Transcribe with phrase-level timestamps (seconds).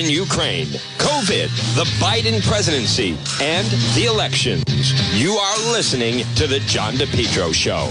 [0.00, 0.66] in Ukraine,
[0.96, 3.10] COVID, the Biden presidency,
[3.42, 4.64] and the elections.
[5.12, 7.90] You are listening to The John DePetro Show.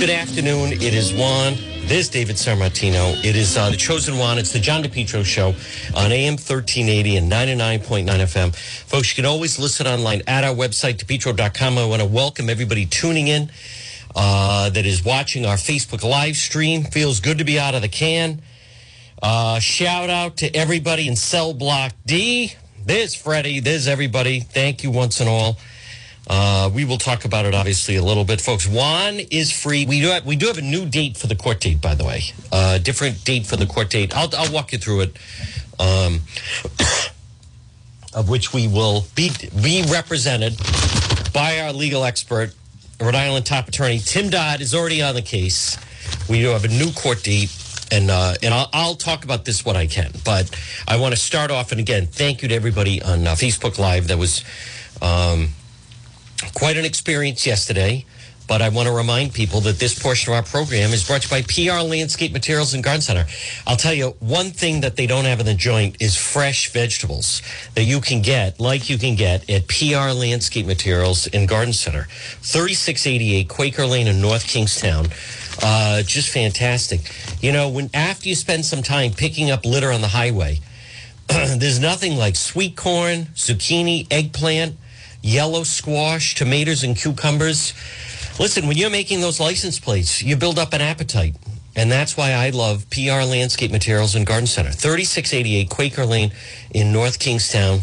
[0.00, 0.72] Good afternoon.
[0.72, 1.75] It is Juan.
[1.86, 3.24] This David Sarmatino.
[3.24, 4.38] It is uh, the chosen one.
[4.38, 5.54] It's the John DePetro show
[5.94, 8.56] on AM 1380 and 99.9 FM.
[8.56, 11.78] Folks, you can always listen online at our website, depetro.com.
[11.78, 13.52] I want to welcome everybody tuning in
[14.16, 16.82] uh, that is watching our Facebook live stream.
[16.82, 18.42] Feels good to be out of the can.
[19.22, 22.52] Uh, shout out to everybody in Cell Block D.
[22.84, 23.60] There's Freddie.
[23.60, 24.40] There's everybody.
[24.40, 25.56] Thank you once and all.
[26.28, 28.66] Uh, we will talk about it obviously a little bit, folks.
[28.66, 29.86] Juan is free.
[29.86, 32.04] We do have, we do have a new date for the court date, by the
[32.04, 32.22] way.
[32.50, 34.16] Uh, different date for the court date.
[34.16, 35.16] I'll I'll walk you through it.
[35.78, 36.20] Um,
[38.14, 39.30] of which we will be
[39.62, 40.56] be represented
[41.32, 42.54] by our legal expert,
[42.98, 45.76] Rhode Island top attorney Tim Dodd is already on the case.
[46.28, 47.54] We do have a new court date.
[47.92, 50.50] And uh, and I'll, I'll talk about this what I can, but
[50.88, 54.08] I want to start off and again thank you to everybody on uh, Facebook Live
[54.08, 54.44] that was
[55.00, 55.50] um,
[56.54, 58.04] quite an experience yesterday.
[58.48, 61.36] But I want to remind people that this portion of our program is brought to
[61.36, 63.26] you by PR Landscape Materials and Garden Center.
[63.66, 67.42] I'll tell you one thing that they don't have in the joint is fresh vegetables
[67.74, 72.06] that you can get, like you can get at PR Landscape Materials and Garden Center,
[72.42, 75.08] 3688 Quaker Lane in North Kingstown.
[75.60, 77.00] Uh, just fantastic.
[77.42, 80.60] You know, when after you spend some time picking up litter on the highway,
[81.28, 84.76] there's nothing like sweet corn, zucchini, eggplant
[85.26, 87.74] yellow squash, tomatoes, and cucumbers.
[88.38, 91.34] Listen, when you're making those license plates, you build up an appetite.
[91.74, 94.70] And that's why I love PR Landscape Materials and Garden Center.
[94.70, 96.32] 3688 Quaker Lane
[96.70, 97.80] in North Kingstown.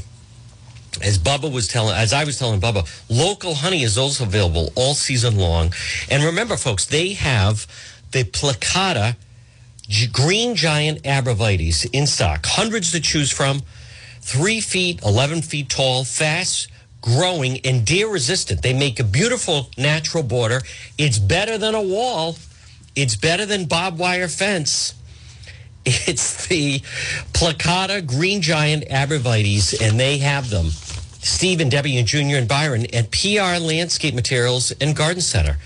[1.02, 4.94] As Bubba was telling, as I was telling Bubba, local honey is also available all
[4.94, 5.74] season long.
[6.10, 7.68] And remember, folks, they have
[8.12, 9.16] the Plicata
[10.12, 12.46] Green Giant Arborvitaes in stock.
[12.46, 13.62] Hundreds to choose from.
[14.22, 16.70] Three feet, 11 feet tall, fast
[17.04, 18.62] growing and deer resistant.
[18.62, 20.62] They make a beautiful natural border.
[20.98, 22.38] It's better than a wall.
[22.96, 24.96] It's better than barbed wire fence.
[25.86, 26.80] It's the
[27.34, 30.68] Plicata Green Giant Arborvitaes, and they have them.
[30.68, 35.58] Steve and Debbie and Junior and Byron at PR Landscape Materials and Garden Center.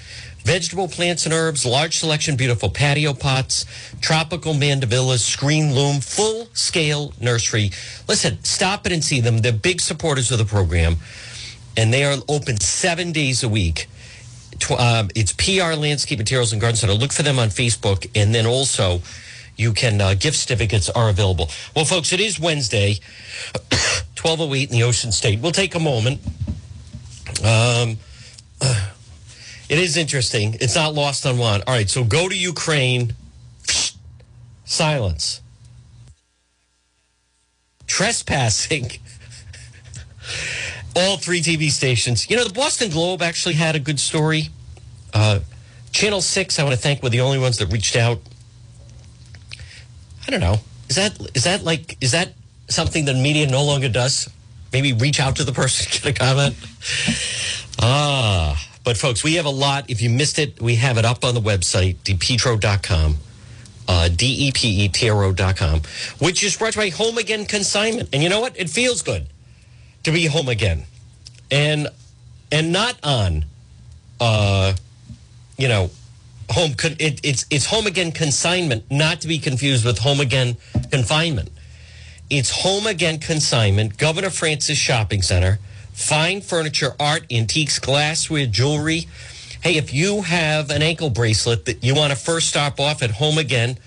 [0.43, 3.65] Vegetable plants and herbs, large selection, beautiful patio pots,
[4.01, 7.69] tropical mandevillas, screen loom, full scale nursery.
[8.07, 9.39] Listen, stop it and see them.
[9.39, 10.97] They're big supporters of the program
[11.77, 13.87] and they are open seven days a week.
[14.77, 16.93] Um, it's PR Landscape Materials and Garden Center.
[16.93, 19.01] Look for them on Facebook, and then also
[19.55, 21.49] you can uh, gift certificates are available.
[21.75, 22.95] Well, folks, it is Wednesday,
[24.15, 25.39] twelve oh eight in the Ocean State.
[25.39, 26.19] We'll take a moment.
[27.43, 27.97] Um,
[29.69, 30.55] it is interesting.
[30.59, 31.61] It's not lost on one.
[31.67, 33.13] All right, so go to Ukraine.
[34.65, 35.41] Silence.
[37.85, 38.91] Trespassing
[40.97, 42.29] all three TV stations.
[42.29, 44.49] You know, the Boston Globe actually had a good story.
[45.13, 45.39] Uh,
[45.91, 48.19] Channel 6, I want to thank, were the only ones that reached out.
[50.27, 50.57] I don't know.
[50.89, 52.33] Is that is that like is that
[52.69, 54.29] something that media no longer does?
[54.73, 56.55] Maybe reach out to the person, get a comment.
[57.81, 59.89] Ah, but folks, we have a lot.
[59.89, 63.17] If you missed it, we have it up on the website, depetro.com.
[63.89, 65.81] Uh, D-E-P-E-T-R-O.com,
[66.19, 68.09] which is brought by Home Again Consignment.
[68.11, 68.59] And you know what?
[68.59, 69.27] It feels good
[70.07, 70.83] to be home again,
[71.51, 71.89] and
[72.49, 73.43] and not on,
[74.21, 74.73] uh,
[75.57, 75.89] you know,
[76.49, 76.71] home.
[76.97, 80.55] It, it's it's home again consignment, not to be confused with home again
[80.91, 81.49] confinement.
[82.29, 83.97] It's home again consignment.
[83.97, 85.59] Governor Francis Shopping Center,
[85.91, 89.07] fine furniture, art, antiques, glassware, jewelry.
[89.61, 93.11] Hey, if you have an ankle bracelet that you want to first stop off at
[93.11, 93.77] home again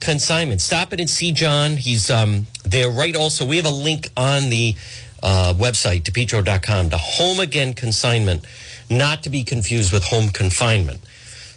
[0.00, 1.78] consignment, stop it and see John.
[1.78, 3.16] He's um, there right.
[3.16, 4.74] Also, we have a link on the
[5.22, 8.44] uh, website, depetro.com, to home again consignment,
[8.90, 11.00] not to be confused with home confinement.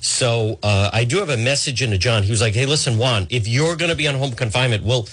[0.01, 2.23] So uh, I do have a message into John.
[2.23, 5.07] He was like, hey, listen, Juan, if you're going to be on home confinement, we'll.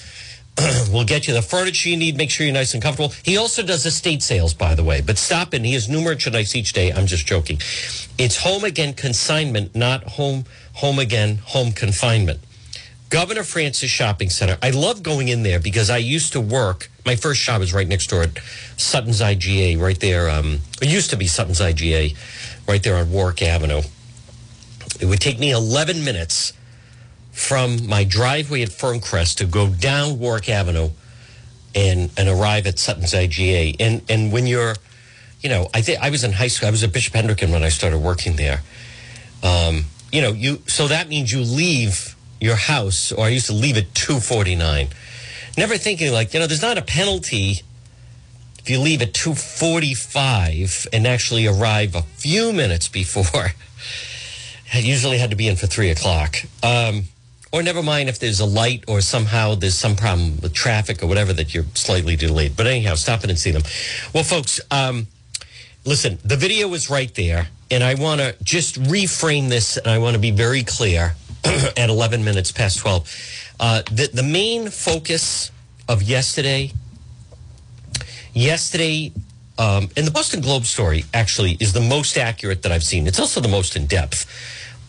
[0.93, 2.15] we'll get you the furniture you need.
[2.15, 3.15] Make sure you're nice and comfortable.
[3.23, 5.01] He also does estate sales, by the way.
[5.01, 5.65] But stop in.
[5.65, 6.93] He has new merchandise each day.
[6.93, 7.57] I'm just joking.
[8.19, 10.45] It's home again consignment, not home
[10.75, 12.41] home again home confinement.
[13.13, 14.57] Governor Francis Shopping Center.
[14.63, 16.91] I love going in there because I used to work.
[17.05, 18.39] My first job is right next door at
[18.79, 20.31] Sutton's IGA, right there.
[20.31, 22.17] Um, it used to be Sutton's IGA,
[22.67, 23.83] right there on Warwick Avenue.
[24.99, 26.55] It would take me 11 minutes
[27.33, 30.89] from my driveway at Ferncrest to go down Warwick Avenue
[31.75, 33.77] and and, arrive at Sutton's IGA.
[33.79, 34.75] And and when you're,
[35.43, 36.69] you know, I think I was in high school.
[36.69, 38.63] I was at Bishop Hendricken when I started working there.
[39.43, 43.53] Um, you know, you so that means you leave your house, or I used to
[43.53, 44.89] leave at two forty nine.
[45.57, 47.63] Never thinking like, you know, there's not a penalty
[48.59, 53.53] if you leave at two forty five and actually arrive a few minutes before.
[54.75, 56.37] I usually had to be in for three o'clock.
[56.63, 57.05] Um,
[57.53, 61.07] or never mind if there's a light or somehow there's some problem with traffic or
[61.07, 62.57] whatever that you're slightly delayed.
[62.57, 63.63] But anyhow, stop in and see them.
[64.15, 65.07] Well, folks, um,
[65.85, 67.49] listen, the video is right there.
[67.71, 71.15] And I want to just reframe this and I want to be very clear
[71.77, 73.55] at 11 minutes past 12.
[73.59, 75.51] Uh, the, the main focus
[75.89, 76.73] of yesterday,
[78.33, 79.13] yesterday,
[79.59, 83.07] um, and the Boston Globe story actually is the most accurate that I've seen.
[83.07, 84.27] It's also the most in depth.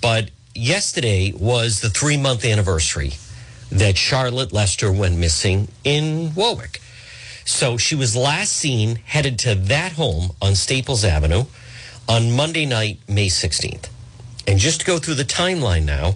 [0.02, 3.14] But yesterday was the three month anniversary
[3.72, 6.80] that Charlotte Lester went missing in Warwick.
[7.46, 11.46] So she was last seen headed to that home on Staples Avenue
[12.08, 13.90] on Monday night, May 16th.
[14.48, 16.16] And just to go through the timeline now,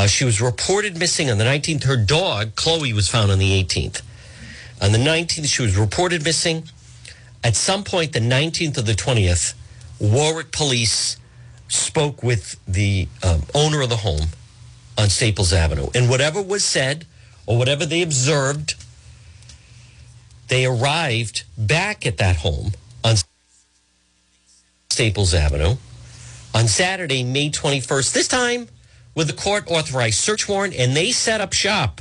[0.00, 1.84] uh, she was reported missing on the 19th.
[1.84, 4.00] Her dog, Chloe, was found on the 18th.
[4.80, 6.64] On the 19th, she was reported missing.
[7.44, 9.52] At some point, the 19th or the 20th,
[9.98, 11.18] Warwick police
[11.68, 14.28] spoke with the um, owner of the home
[14.96, 15.88] on Staples Avenue.
[15.94, 17.06] And whatever was said
[17.44, 18.82] or whatever they observed,
[20.48, 22.72] they arrived back at that home
[23.04, 23.16] on
[24.88, 25.76] Staples Avenue
[26.54, 28.66] on Saturday, May 21st, this time
[29.14, 32.00] with a court authorized search warrant, and they set up shop.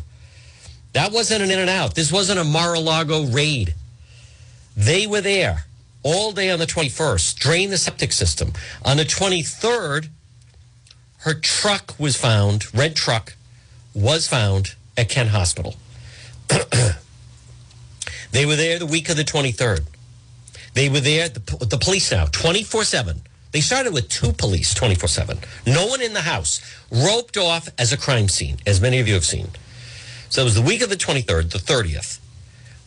[0.93, 1.95] That wasn't an in and out.
[1.95, 3.75] This wasn't a Mar a Lago raid.
[4.75, 5.65] They were there
[6.03, 8.53] all day on the 21st, drain the septic system.
[8.85, 10.09] On the 23rd,
[11.19, 13.35] her truck was found, red truck
[13.93, 15.75] was found at Kent Hospital.
[18.31, 19.85] they were there the week of the 23rd.
[20.73, 23.21] They were there, the, the police now, 24 7.
[23.51, 25.39] They started with two police 24 7.
[25.65, 26.61] No one in the house,
[26.91, 29.49] roped off as a crime scene, as many of you have seen.
[30.29, 32.19] So it was the week of the 23rd, the 30th.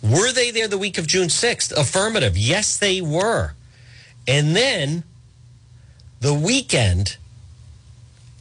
[0.03, 1.73] Were they there the week of June 6th?
[1.73, 2.37] Affirmative.
[2.37, 3.55] Yes, they were.
[4.27, 5.05] And then
[6.21, 7.17] the weekend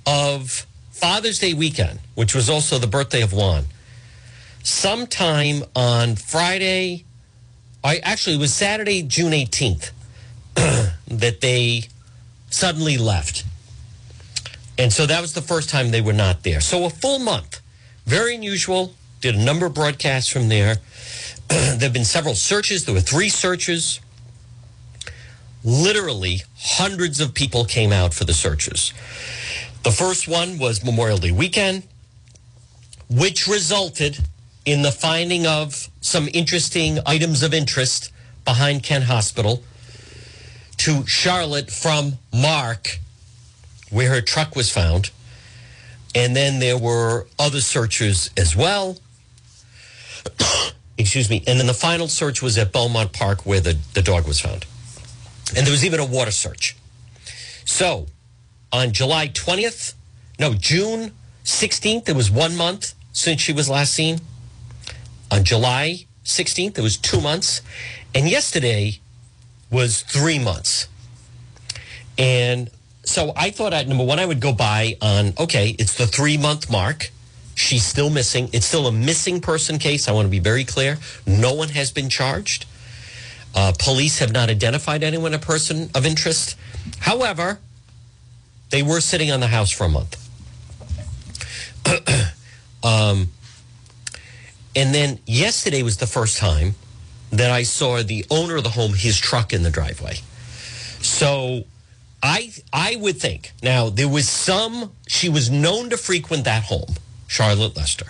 [0.05, 3.65] of Father's Day weekend, which was also the birthday of Juan,
[4.63, 7.05] sometime on Friday,
[7.83, 9.91] I actually it was Saturday, June 18th,
[11.07, 11.85] that they
[12.51, 13.43] suddenly left.
[14.77, 16.61] And so that was the first time they were not there.
[16.61, 17.61] So a full month.
[18.05, 18.93] Very unusual.
[19.21, 20.77] Did a number of broadcasts from there.
[21.47, 22.85] there have been several searches.
[22.85, 23.99] There were three searches.
[25.63, 28.93] Literally, hundreds of people came out for the searches.
[29.83, 31.83] The first one was Memorial Day weekend,
[33.09, 34.17] which resulted
[34.65, 38.11] in the finding of some interesting items of interest
[38.45, 39.63] behind Kent Hospital
[40.81, 42.97] to Charlotte from Mark,
[43.91, 45.11] where her truck was found.
[46.15, 48.97] And then there were other searches as well.
[50.97, 51.43] Excuse me.
[51.45, 54.65] And then the final search was at Belmont Park where the, the dog was found.
[55.55, 56.75] And there was even a water search.
[57.63, 58.07] So
[58.73, 59.93] on July 20th,
[60.39, 61.11] no, June
[61.43, 64.19] 16th, it was one month since she was last seen.
[65.29, 67.61] On July 16th, it was two months.
[68.15, 68.99] And yesterday
[69.71, 70.87] was three months.
[72.17, 72.69] And
[73.03, 76.37] so I thought, I, number one, I would go by on, okay, it's the three
[76.37, 77.09] month mark.
[77.55, 78.49] She's still missing.
[78.53, 80.07] It's still a missing person case.
[80.07, 80.97] I want to be very clear.
[81.25, 82.65] No one has been charged.
[83.53, 86.57] Uh, police have not identified anyone a person of interest.
[86.99, 87.59] However,
[88.69, 90.17] they were sitting on the house for a month.
[92.83, 93.29] um,
[94.75, 96.75] and then yesterday was the first time
[97.31, 100.17] that I saw the owner of the home, his truck in the driveway.
[101.01, 101.63] So
[102.21, 106.95] I I would think now there was some she was known to frequent that home,
[107.27, 108.07] Charlotte Lester.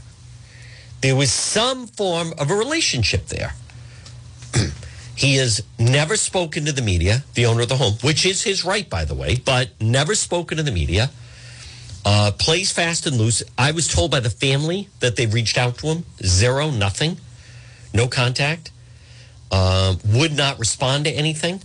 [1.02, 3.54] There was some form of a relationship there.
[5.16, 8.64] he has never spoken to the media, the owner of the home, which is his
[8.64, 11.10] right, by the way, but never spoken to the media.
[12.04, 13.44] Uh, plays fast and loose.
[13.58, 16.06] I was told by the family that they've reached out to him.
[16.24, 17.18] Zero, nothing,
[17.94, 18.72] no contact.
[19.52, 21.62] Uh, would not respond to anything.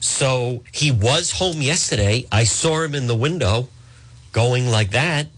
[0.00, 2.26] So he was home yesterday.
[2.32, 3.68] I saw him in the window
[4.32, 5.28] going like that.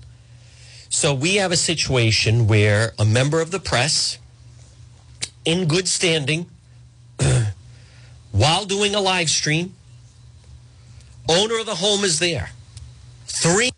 [0.89, 4.19] So we have a situation where a member of the press,
[5.45, 6.47] in good standing,
[8.33, 9.75] while doing a live stream,
[11.29, 12.51] owner of the home is there.
[13.27, 13.71] Three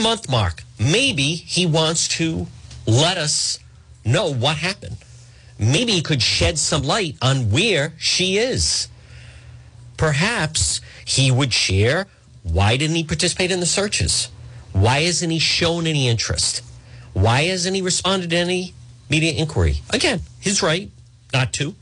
[0.00, 0.62] month mark.
[0.78, 2.46] Maybe he wants to
[2.86, 3.58] let us
[4.04, 4.98] know what happened.
[5.60, 8.88] Maybe he could shed some light on where she is.
[9.96, 12.06] Perhaps he would share
[12.42, 14.28] why didn't he participate in the searches?
[14.72, 16.62] Why hasn't he shown any interest?
[17.12, 18.72] Why hasn't he responded to any
[19.10, 19.82] media inquiry?
[19.90, 20.90] Again, his right
[21.32, 21.74] not to.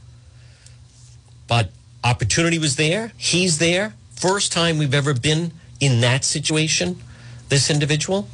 [1.46, 1.70] But
[2.02, 3.12] opportunity was there.
[3.16, 3.94] He's there.
[4.16, 7.00] First time we've ever been in that situation,
[7.48, 8.28] this individual.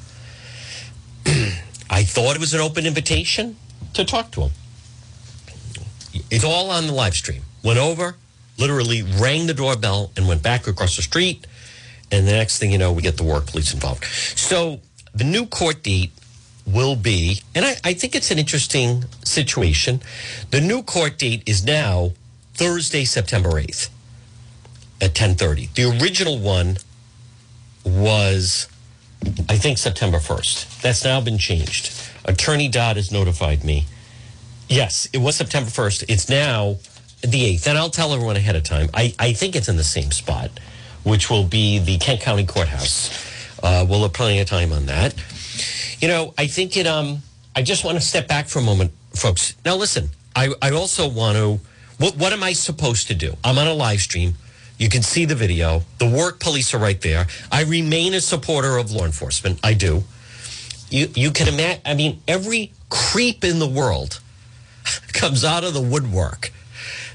[1.91, 3.57] I thought it was an open invitation
[3.93, 4.51] to talk to him.
[6.31, 7.43] It's all on the live stream.
[7.63, 8.17] Went over,
[8.59, 11.47] literally rang the doorbell, and went back across the street.
[12.13, 14.05] And the next thing you know, we get the Warwick police involved.
[14.05, 14.81] So
[15.15, 16.13] the new court date
[16.67, 20.01] will be, and I, I think it's an interesting situation.
[20.51, 22.13] The new court date is now
[22.55, 23.91] Thursday, September 8th
[25.01, 25.71] at 1030.
[25.75, 26.79] The original one
[27.85, 28.69] was,
[29.49, 30.81] I think, September 1st.
[30.81, 31.93] That's now been changed.
[32.25, 33.87] Attorney Dodd has notified me.
[34.69, 36.05] Yes, it was September 1st.
[36.09, 36.77] It's now
[37.21, 37.67] the 8th.
[37.67, 38.89] And I'll tell everyone ahead of time.
[38.95, 40.51] I, I think it's in the same spot,
[41.03, 43.11] which will be the Kent County Courthouse.
[43.63, 45.15] Uh, we'll have plenty of time on that.
[46.01, 47.19] You know, I think it, um,
[47.55, 49.55] I just want to step back for a moment, folks.
[49.65, 51.61] Now, listen, I, I also want to,
[51.99, 53.37] what, what am I supposed to do?
[53.45, 54.35] I'm on a live stream.
[54.79, 55.83] You can see the video.
[55.99, 57.27] The Warwick police are right there.
[57.53, 59.61] I remain a supporter of law enforcement.
[59.63, 60.03] I do.
[60.91, 64.21] You, you can imagine, I mean, every creep in the world
[65.13, 66.53] comes out of the woodwork.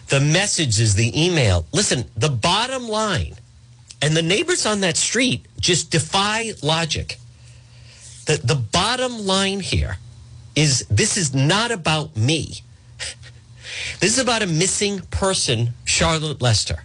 [0.07, 1.65] The messages, the email.
[1.71, 3.35] Listen, the bottom line,
[4.01, 7.17] and the neighbors on that street just defy logic.
[8.25, 9.97] The, the bottom line here
[10.55, 12.61] is this is not about me.
[13.99, 16.83] This is about a missing person, Charlotte Lester.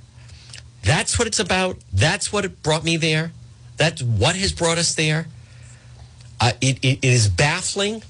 [0.82, 1.78] That's what it's about.
[1.92, 3.32] That's what it brought me there.
[3.76, 5.26] That's what has brought us there.
[6.40, 8.02] Uh, it, it, it is baffling,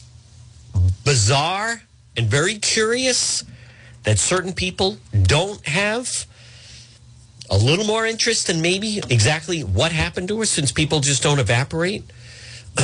[1.05, 1.83] bizarre,
[2.17, 3.45] and very curious
[4.05, 6.27] that certain people don't have
[7.51, 11.39] a little more interest in maybe exactly what happened to her since people just don't
[11.39, 12.05] evaporate.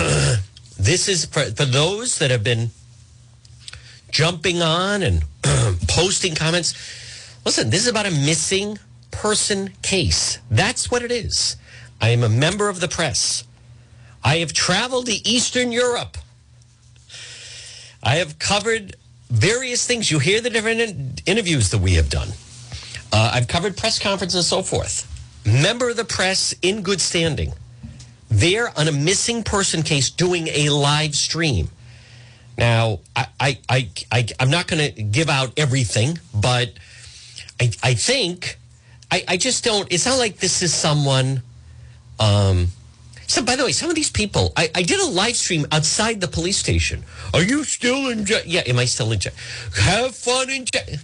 [0.78, 2.70] this is for, for those that have been
[4.10, 5.22] jumping on and
[5.88, 6.74] posting comments.
[7.44, 8.78] Listen, this is about a missing
[9.10, 10.38] person case.
[10.50, 11.56] That's what it is.
[12.00, 13.44] I am a member of the press.
[14.22, 16.18] I have traveled to Eastern Europe.
[18.02, 18.96] I have covered
[19.30, 20.10] various things.
[20.10, 22.28] You hear the different interviews that we have done.
[23.12, 25.06] Uh, I've covered press conferences and so forth.
[25.46, 27.52] Member of the press in good standing.
[28.28, 31.68] There on a missing person case doing a live stream.
[32.58, 36.72] Now, I, I, I, I am not going to give out everything, but
[37.60, 38.58] I, I think
[39.10, 39.90] I, I just don't.
[39.90, 41.42] It's not like this is someone.
[42.18, 42.68] Um,
[43.30, 46.20] so, by the way, some of these people, I, I did a live stream outside
[46.20, 47.04] the police station.
[47.32, 48.42] Are you still in jail?
[48.44, 49.32] Yeah, am I still in jail?
[49.76, 50.98] Have fun in jail.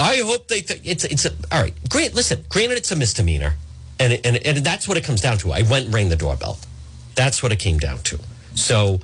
[0.00, 0.60] I hope they.
[0.60, 1.74] Th- it's it's a, all right.
[1.90, 2.14] Great.
[2.14, 3.54] Listen, granted, it's a misdemeanor,
[3.98, 5.50] and and and that's what it comes down to.
[5.50, 6.60] I went and rang the doorbell.
[7.16, 8.20] That's what it came down to.
[8.54, 9.00] So,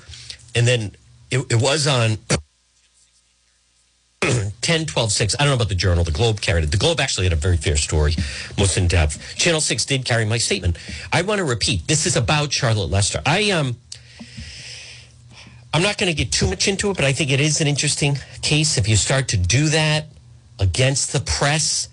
[0.55, 0.93] and then
[1.33, 2.19] it, it was on
[4.61, 5.35] 10, 12, 6.
[5.39, 6.05] I don't know about the Journal.
[6.05, 6.71] The Globe carried it.
[6.71, 8.15] The Globe actually had a very fair story,
[8.59, 9.37] most in depth.
[9.37, 10.79] Channel 6 did carry my statement.
[11.13, 13.21] I want to repeat this is about Charlotte Lester.
[13.27, 13.77] I, um,
[15.73, 17.67] I'm not going to get too much into it, but I think it is an
[17.67, 18.79] interesting case.
[18.79, 20.07] If you start to do that
[20.59, 21.89] against the press,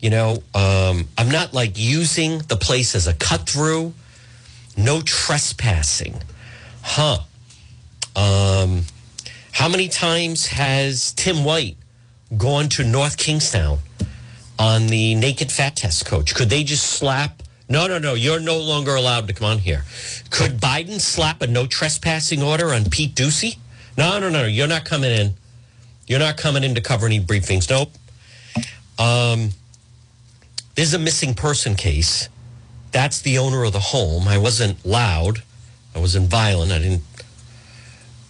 [0.00, 3.94] you know, um, I'm not like using the place as a cut through.
[4.76, 6.20] No trespassing.
[6.82, 7.18] Huh.
[8.16, 8.82] Um,
[9.52, 11.76] how many times has Tim White
[12.36, 13.78] gone to North Kingstown
[14.58, 16.34] on the naked fat test coach?
[16.34, 17.42] Could they just slap?
[17.68, 18.14] No, no, no.
[18.14, 19.84] You're no longer allowed to come on here.
[20.30, 23.58] Could Biden slap a no trespassing order on Pete Doocy?
[23.96, 24.46] No, no, no.
[24.46, 25.34] You're not coming in.
[26.06, 27.70] You're not coming in to cover any briefings.
[27.70, 27.92] Nope.
[28.98, 29.50] Um,
[30.74, 32.28] there's a missing person case.
[32.90, 34.28] That's the owner of the home.
[34.28, 35.42] I wasn't loud.
[35.94, 36.72] I wasn't violent.
[36.72, 37.02] I didn't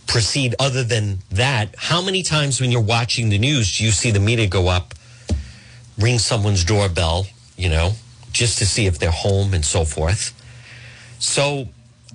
[0.07, 1.75] proceed other than that.
[1.77, 4.95] How many times when you're watching the news do you see the media go up,
[5.99, 7.93] ring someone's doorbell, you know,
[8.33, 10.39] just to see if they're home and so forth?
[11.19, 11.69] So,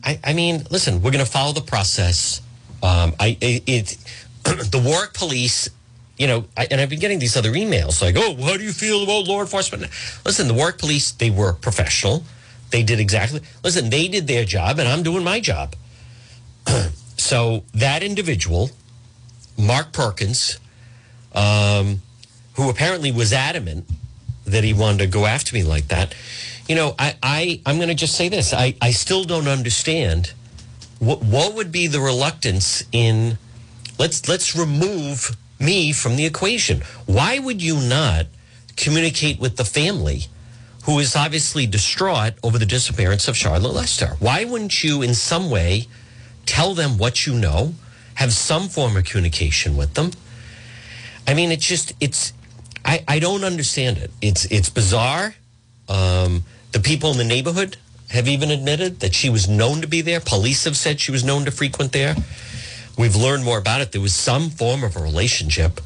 [0.03, 2.41] I, I mean, listen, we're going to follow the process.
[2.83, 3.97] Um, I it, it
[4.43, 5.69] the Warwick police,
[6.17, 8.73] you know, I, and I've been getting these other emails like, "Oh, how do you
[8.73, 9.83] feel about law enforcement?"
[10.25, 12.23] Listen, the Warwick police, they were professional.
[12.69, 13.41] They did exactly.
[13.63, 15.75] Listen, they did their job, and I'm doing my job.
[17.17, 18.69] So that individual,
[19.57, 20.59] Mark Perkins,
[21.33, 22.01] um,
[22.53, 23.85] who apparently was adamant
[24.45, 26.15] that he wanted to go after me like that,
[26.67, 30.33] you know, I, I I'm going to just say this: I, I still don't understand
[30.99, 33.37] what what would be the reluctance in
[33.97, 36.81] let's let's remove me from the equation.
[37.05, 38.27] Why would you not
[38.75, 40.23] communicate with the family
[40.83, 44.15] who is obviously distraught over the disappearance of Charlotte Lester?
[44.19, 45.87] Why wouldn't you, in some way,
[46.47, 47.75] tell them what you know,
[48.15, 50.11] have some form of communication with them?
[51.27, 52.33] I mean, it's just, it's,
[52.83, 54.09] I, I don't understand it.
[54.21, 55.35] It's, it's bizarre.
[55.87, 57.77] Um, the people in the neighborhood
[58.09, 60.19] have even admitted that she was known to be there.
[60.19, 62.15] Police have said she was known to frequent there.
[62.97, 63.91] We've learned more about it.
[63.91, 65.81] There was some form of a relationship.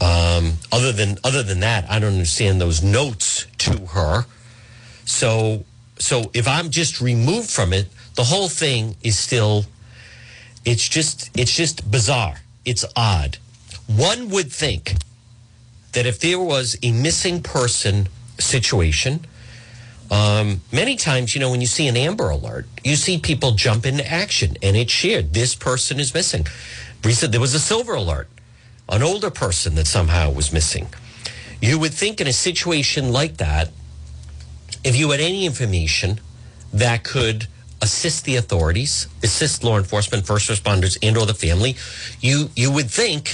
[0.00, 4.24] Um, other than other than that, I don't understand those notes to her.
[5.04, 5.64] So
[5.98, 9.66] so if I'm just removed from it, the whole thing is still
[10.64, 12.36] it's just it's just bizarre.
[12.64, 13.38] It's odd.
[13.86, 14.94] One would think
[15.92, 19.26] that if there was a missing person situation,
[20.10, 23.86] um, many times, you know, when you see an Amber Alert, you see people jump
[23.86, 25.32] into action and it's shared.
[25.34, 26.46] This person is missing.
[27.04, 28.28] Recently, there was a Silver Alert,
[28.88, 30.88] an older person that somehow was missing.
[31.60, 33.70] You would think in a situation like that,
[34.82, 36.20] if you had any information
[36.72, 37.46] that could
[37.82, 41.76] assist the authorities, assist law enforcement, first responders, and or the family,
[42.20, 43.32] you you would think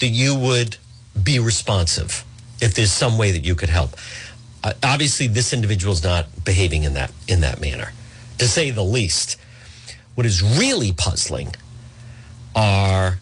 [0.00, 0.76] that you would
[1.22, 2.24] be responsive
[2.60, 3.96] if there's some way that you could help
[4.64, 7.92] uh, obviously this individual is not behaving in that in that manner,
[8.38, 9.36] to say the least.
[10.14, 11.54] What is really puzzling
[12.56, 13.18] are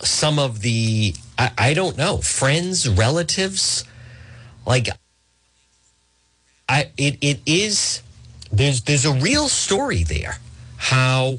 [0.00, 3.84] some of the I, I don't know friends, relatives,
[4.64, 4.88] like
[6.68, 8.02] I it it is
[8.52, 10.38] there's there's a real story there
[10.76, 11.38] how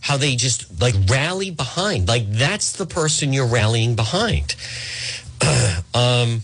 [0.00, 4.54] how they just like rally behind like that's the person you're rallying behind
[5.94, 6.42] um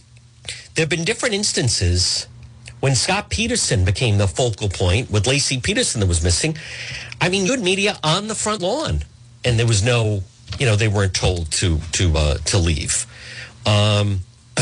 [0.75, 2.27] there have been different instances
[2.85, 6.59] when Scott Peterson became the focal point with Laci Peterson that was missing,
[7.19, 9.05] I mean, had media on the front lawn,
[9.43, 10.23] and there was no,
[10.59, 13.07] you know, they weren't told to to uh, to leave.
[13.65, 14.21] Um,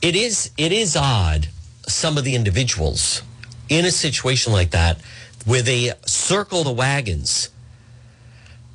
[0.00, 1.48] it is it is odd.
[1.86, 3.20] Some of the individuals
[3.68, 4.98] in a situation like that,
[5.44, 7.50] where they circle the wagons.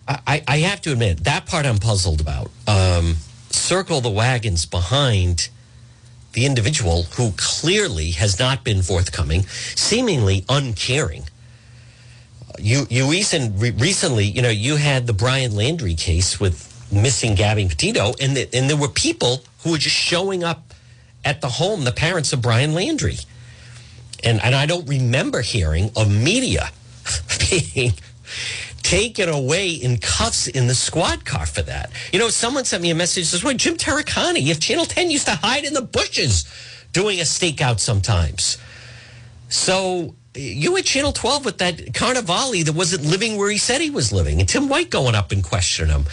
[0.08, 2.52] I, I have to admit that part I'm puzzled about.
[2.68, 3.16] Um,
[3.50, 5.50] circle the wagons behind
[6.34, 9.44] the individual who clearly has not been forthcoming,
[9.76, 11.24] seemingly uncaring.
[12.60, 17.68] You, you recent, recently, you know, you had the Brian Laundrie case with missing Gabby
[17.68, 20.74] Petito, and, the, and there were people who were just showing up
[21.24, 23.26] at the home, the parents of Brian Laundrie.
[24.24, 26.70] And, and I don't remember hearing of media
[27.50, 27.94] being
[28.82, 31.92] taken away in cuffs in the squad car for that.
[32.12, 35.28] You know, someone sent me a message this way Jim Taricani, if Channel 10 used
[35.28, 36.46] to hide in the bushes
[36.92, 38.58] doing a stakeout sometimes.
[39.50, 43.90] So you at Channel 12 with that Carnevale that wasn't living where he said he
[43.90, 46.06] was living, and Tim White going up and questioning him.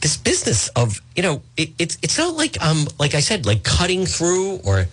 [0.00, 3.62] This business of, you know, it, it's it's not like um like I said, like
[3.62, 4.86] cutting through or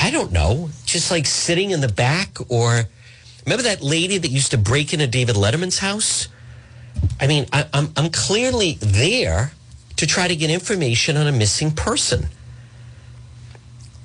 [0.00, 2.86] I don't know, just like sitting in the back or
[3.44, 6.28] Remember that lady that used to break into David Letterman's house?
[7.20, 9.52] I mean, I, I'm, I'm clearly there
[9.96, 12.28] to try to get information on a missing person.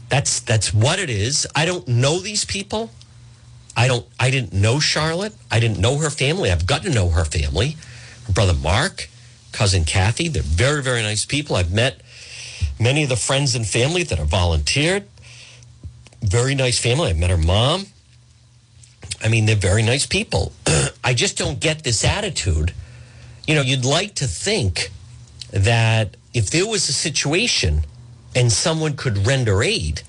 [0.09, 1.47] That's that's what it is.
[1.55, 2.91] I don't know these people.
[3.75, 5.33] I don't I didn't know Charlotte.
[5.51, 6.51] I didn't know her family.
[6.51, 7.75] I've got to know her family.
[8.27, 9.09] Her brother Mark,
[9.51, 11.55] cousin Kathy, they're very, very nice people.
[11.55, 12.01] I've met
[12.79, 15.05] many of the friends and family that have volunteered.
[16.35, 17.11] Very nice family.
[17.11, 17.85] I've met her mom.
[19.23, 20.51] I mean, they're very nice people.
[21.03, 22.73] I just don't get this attitude.
[23.47, 24.91] You know, you'd like to think
[25.51, 27.85] that if there was a situation
[28.35, 30.01] and someone could render aid,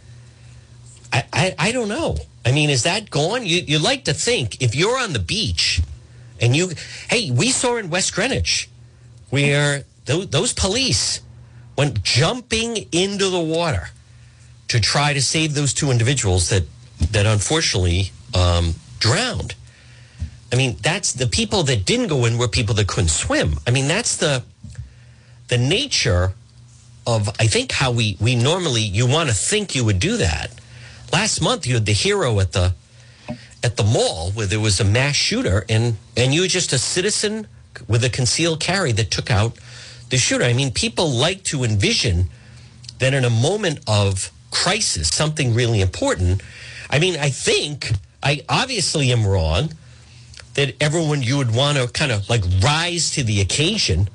[1.13, 2.17] I, I, I don't know.
[2.45, 3.47] I mean, is that gone?
[3.47, 5.81] You, you like to think if you're on the beach
[6.41, 6.73] and you,
[7.09, 8.69] hey, we saw in West Greenwich
[9.31, 11.21] where those police
[11.79, 13.91] went jumping into the water
[14.69, 16.65] to try to save those two individuals that,
[17.13, 19.55] that unfortunately um, drowned.
[20.53, 23.59] I mean, that's the people that didn't go in were people that couldn't swim.
[23.67, 24.45] I mean, that's the
[25.49, 26.33] the nature
[27.07, 30.51] of I think how we we normally you want to think you would do that.
[31.13, 32.75] Last month you had the hero at the
[33.63, 36.79] at the mall where there was a mass shooter and and you were just a
[36.79, 37.47] citizen
[37.89, 39.57] with a concealed carry that took out
[40.11, 40.45] the shooter.
[40.45, 42.29] I mean, people like to envision
[42.99, 44.31] that in a moment of
[44.63, 46.43] crisis, something really important.
[46.89, 47.93] I mean, I think
[48.23, 49.71] I obviously am wrong
[50.55, 54.09] that everyone you would want to kind of like rise to the occasion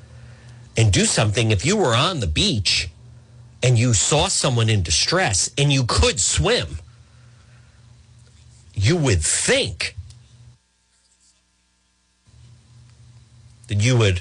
[0.76, 2.88] and do something if you were on the beach
[3.62, 6.66] and you saw someone in distress and you could swim
[8.74, 9.94] you would think
[13.68, 14.20] that you would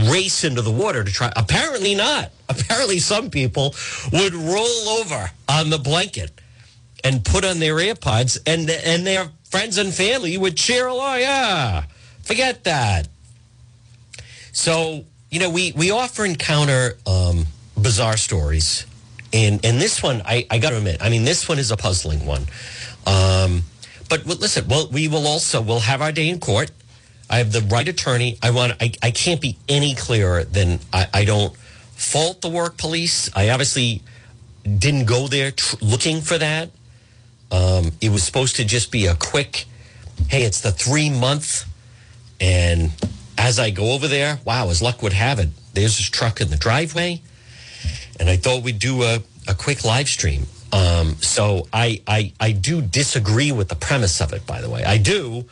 [0.00, 1.32] race into the water to try.
[1.36, 2.30] Apparently not.
[2.48, 3.74] Apparently, some people
[4.12, 6.30] would roll over on the blanket
[7.02, 11.20] and put on their AirPods, and and their friends and family would cheer along.
[11.20, 11.84] Yeah,
[12.22, 13.08] forget that.
[14.52, 18.86] So you know, we we often encounter um, bizarre stories,
[19.32, 21.76] and and this one, I I got to admit, I mean, this one is a
[21.76, 22.46] puzzling one.
[23.06, 23.62] Um,
[24.08, 26.70] but listen, well, we will also we'll have our day in court.
[27.28, 28.38] I have the right attorney.
[28.42, 28.74] I want.
[28.80, 33.30] I, I can't be any clearer than I, I don't fault the Warwick police.
[33.34, 34.02] I obviously
[34.62, 36.70] didn't go there tr- looking for that.
[37.50, 39.64] Um, it was supposed to just be a quick.
[40.28, 41.64] Hey, it's the three month,
[42.40, 42.90] and
[43.36, 46.48] as I go over there, wow, as luck would have it, there's this truck in
[46.48, 47.20] the driveway,
[48.18, 50.46] and I thought we'd do a, a quick live stream.
[50.72, 54.46] Um, so I, I I do disagree with the premise of it.
[54.46, 55.44] By the way, I do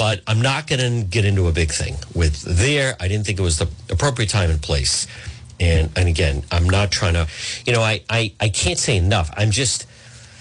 [0.00, 2.96] but I'm not going to get into a big thing with there.
[2.98, 5.06] I didn't think it was the appropriate time and place.
[5.60, 7.28] And, and again, I'm not trying to,
[7.66, 9.30] you know, I, I, I can't say enough.
[9.36, 9.86] I'm just,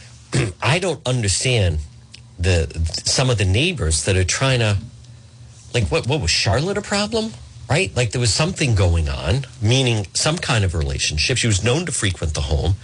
[0.62, 1.80] I don't understand
[2.40, 2.70] the
[3.04, 4.78] some of the neighbors that are trying to,
[5.74, 7.34] like, what, what was Charlotte a problem?
[7.70, 7.94] Right?
[7.98, 11.36] Like there was something going on, meaning some kind of relationship.
[11.36, 12.76] She was known to frequent the home.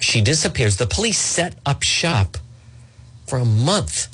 [0.00, 0.78] She disappears.
[0.78, 2.38] The police set up shop
[3.26, 4.08] for a month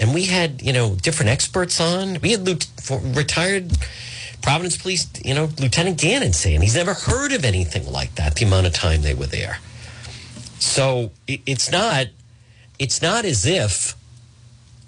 [0.00, 2.18] and we had you know different experts on.
[2.20, 2.48] We had
[3.16, 3.72] retired
[4.42, 8.34] Providence Police, you know, Lieutenant Gannon saying he's never heard of anything like that.
[8.34, 9.58] The amount of time they were there,
[10.58, 12.06] so it, it's not
[12.78, 13.94] it's not as if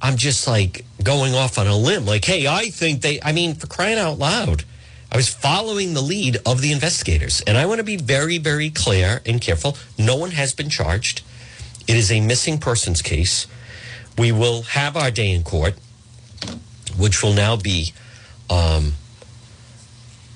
[0.00, 2.06] I'm just like going off on a limb.
[2.06, 3.20] Like, hey, I think they.
[3.22, 4.64] I mean, for crying out loud.
[5.12, 7.42] I was following the lead of the investigators.
[7.42, 9.76] And I want to be very, very clear and careful.
[9.98, 11.20] No one has been charged.
[11.86, 13.46] It is a missing persons case.
[14.18, 15.74] We will have our day in court,
[16.96, 17.92] which will now be
[18.50, 18.94] um,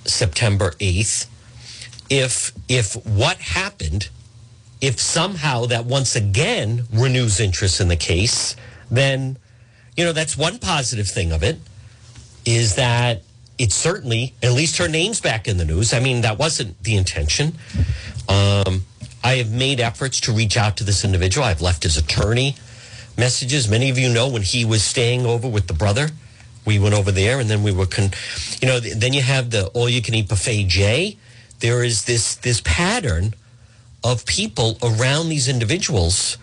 [0.05, 1.27] September 8th.
[2.09, 4.09] If, if what happened,
[4.81, 8.57] if somehow that once again renews interest in the case,
[8.91, 9.37] then,
[9.97, 11.59] you know, that's one positive thing of it
[12.45, 13.23] is that
[13.59, 15.93] it certainly, at least her name's back in the news.
[15.93, 17.55] I mean, that wasn't the intention.
[18.29, 18.85] Um,
[19.25, 21.45] I have made efforts to reach out to this individual.
[21.45, 22.55] I've left his attorney
[23.17, 23.69] messages.
[23.69, 26.11] Many of you know when he was staying over with the brother,
[26.65, 28.11] we went over there and then we were, con-
[28.61, 31.17] you know, then you have the all you can eat buffet J.
[31.61, 33.35] There is this this pattern
[34.05, 36.37] of people around these individuals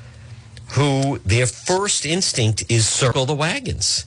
[0.72, 4.06] who their first instinct is circle the wagons.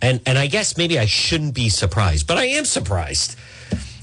[0.00, 3.36] And and I guess maybe I shouldn't be surprised, but I am surprised.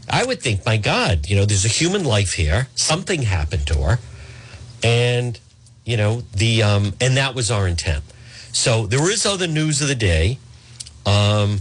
[0.09, 2.67] I would think, my God, you know, there's a human life here.
[2.75, 3.99] Something happened to her.
[4.83, 5.39] And
[5.85, 8.03] you know the um, and that was our intent.
[8.51, 10.39] So there is other news of the day.
[11.05, 11.59] Um,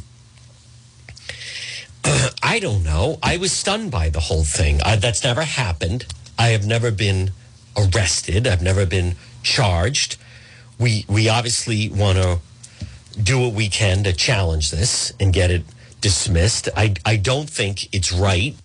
[2.42, 3.18] I don't know.
[3.22, 4.80] I was stunned by the whole thing.
[4.82, 6.06] I, that's never happened.
[6.38, 7.32] I have never been
[7.76, 8.46] arrested.
[8.46, 10.16] I've never been charged.
[10.78, 12.40] We we obviously want to
[13.22, 15.62] do what we can to challenge this and get it
[16.00, 16.68] dismissed.
[16.76, 18.56] I I don't think it's right,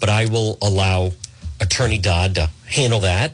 [0.00, 1.12] but I will allow
[1.62, 3.32] Attorney Dodd to handle that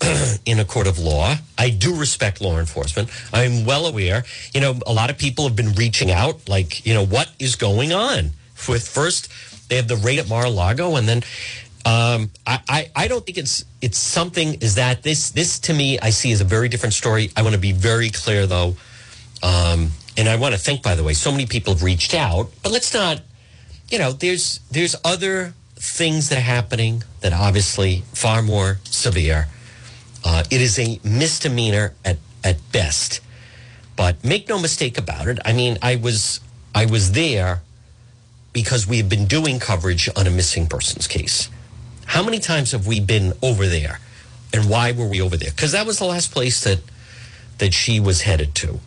[0.46, 1.34] in a court of law.
[1.56, 3.10] I do respect law enforcement.
[3.32, 4.24] I'm well aware.
[4.54, 7.56] You know, a lot of people have been reaching out, like, you know, what is
[7.56, 8.30] going on?
[8.68, 9.28] With first,
[9.68, 11.22] they have the raid at Mar-a-Lago, and then
[11.86, 14.54] um, I, I, I don't think it's it's something.
[14.60, 17.30] Is that this this to me I see is a very different story.
[17.36, 18.76] I want to be very clear though,
[19.42, 22.50] um, and I want to thank by the way, so many people have reached out,
[22.62, 23.20] but let's not.
[23.90, 29.48] You know, there's there's other things that are happening that are obviously far more severe.
[30.24, 33.20] Uh, it is a misdemeanor at, at best.
[33.96, 35.38] But make no mistake about it.
[35.44, 36.40] I mean, I was
[36.74, 37.62] I was there
[38.52, 41.48] because we have been doing coverage on a missing persons case.
[42.06, 44.00] How many times have we been over there?
[44.52, 45.50] And why were we over there?
[45.50, 46.80] Because that was the last place that
[47.58, 48.78] that she was headed to.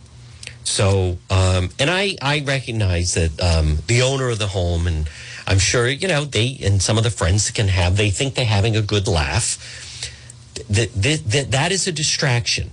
[0.63, 5.09] So, um, and I, I recognize that um, the owner of the home and
[5.51, 8.45] I'm sure, you know, they and some of the friends can have, they think they're
[8.45, 9.57] having a good laugh.
[10.69, 12.71] That, that, that is a distraction.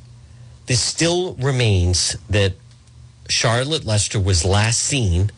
[0.67, 2.53] This still remains that
[3.29, 5.33] Charlotte Lester was last seen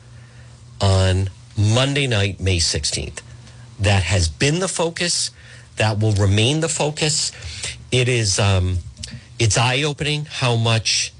[0.82, 3.22] on Monday night, May 16th.
[3.78, 5.30] That has been the focus.
[5.76, 7.32] That will remain the focus.
[7.90, 8.80] It is, um,
[9.38, 11.14] it's eye opening how much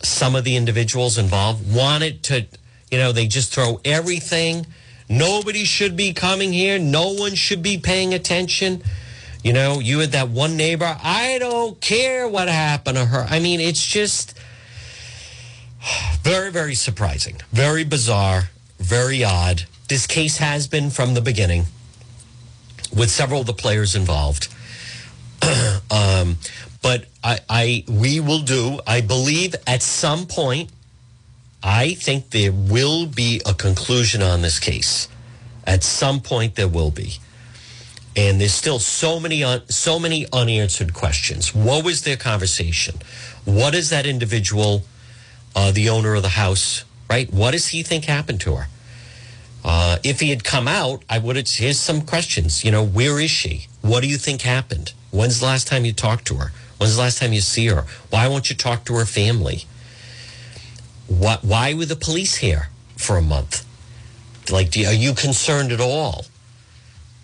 [0.00, 2.46] some of the individuals involved wanted to,
[2.92, 4.64] you know, they just throw everything
[5.18, 6.78] Nobody should be coming here.
[6.78, 8.82] No one should be paying attention.
[9.42, 10.98] You know, you had that one neighbor.
[11.02, 13.26] I don't care what happened to her.
[13.28, 14.36] I mean, it's just
[16.22, 18.50] very, very surprising, very bizarre.
[18.78, 19.64] very odd.
[19.88, 21.66] This case has been from the beginning
[22.94, 24.48] with several of the players involved.
[25.90, 26.38] um,
[26.82, 28.80] but I, I, we will do.
[28.86, 30.70] I believe at some point,
[31.64, 35.08] I think there will be a conclusion on this case.
[35.66, 37.14] At some point, there will be,
[38.14, 41.54] and there's still so many, un, so many unanswered questions.
[41.54, 42.96] What was their conversation?
[43.46, 44.82] What is that individual,
[45.56, 47.32] uh, the owner of the house, right?
[47.32, 48.68] What does he think happened to her?
[49.64, 51.48] Uh, if he had come out, I would have.
[51.48, 52.62] Here's some questions.
[52.62, 53.68] You know, where is she?
[53.80, 54.92] What do you think happened?
[55.10, 56.52] When's the last time you talked to her?
[56.76, 57.86] When's the last time you see her?
[58.10, 59.64] Why won't you talk to her family?
[61.06, 61.44] What?
[61.44, 63.64] Why were the police here for a month?
[64.50, 66.26] Like, are you concerned at all?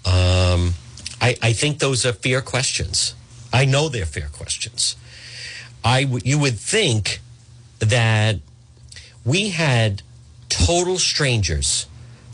[0.05, 0.75] Um,
[1.21, 3.15] I, I think those are fair questions.
[3.53, 4.97] I know they're fair questions.
[5.85, 7.21] I w- you would think
[7.79, 8.37] that
[9.25, 10.03] we had
[10.49, 11.87] total strangers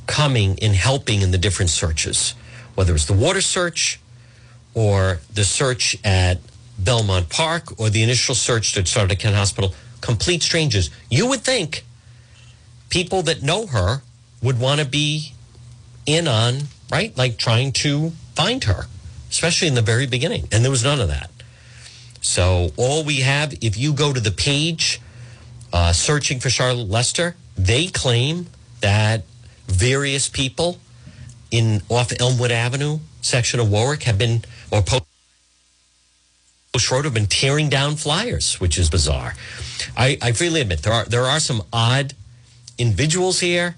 [0.07, 2.35] coming and helping in the different searches,
[2.75, 4.01] whether it's the water search
[4.75, 6.39] or the search at
[6.79, 9.75] Belmont Park or the initial search that started at Kent Hospital,
[10.07, 10.89] complete strangers.
[11.11, 11.85] You would think
[12.91, 14.03] people that know her
[14.41, 15.33] would want to be
[16.07, 17.15] in on, right?
[17.17, 18.87] Like trying to find her,
[19.29, 20.47] especially in the very beginning.
[20.53, 21.31] And there was none of that.
[22.21, 25.01] So all we have, if you go to the page
[25.73, 28.47] uh, searching for Charlotte Lester, they claim
[28.83, 29.25] that
[29.67, 30.79] various people
[31.51, 35.05] in off Elmwood Avenue section of Warwick have been or post
[36.75, 39.35] Have been tearing down flyers, which is bizarre.
[39.97, 42.13] I, I freely admit there are there are some odd
[42.77, 43.77] individuals here,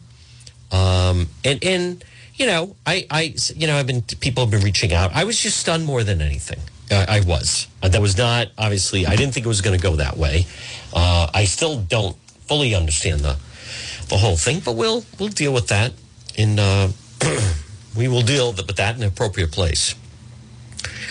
[0.72, 4.92] um, and and you know I I you know I've been people have been reaching
[4.92, 5.12] out.
[5.14, 6.58] I was just stunned more than anything.
[6.90, 7.68] Uh, I was.
[7.82, 9.06] Uh, that was not obviously.
[9.06, 10.46] I didn't think it was going to go that way.
[10.92, 12.16] Uh, I still don't
[12.48, 13.38] fully understand the
[14.08, 15.92] the whole thing, but we'll we'll deal with that
[16.34, 16.58] in.
[16.58, 16.90] Uh,
[17.96, 19.94] we will deal with that in an appropriate place.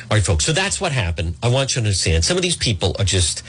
[0.09, 0.45] All right, folks.
[0.45, 1.35] So that's what happened.
[1.43, 2.23] I want you to understand.
[2.23, 3.43] Some of these people are just,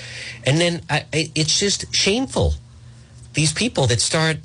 [0.45, 2.55] and then I, I, it's just shameful.
[3.35, 4.39] These people that start,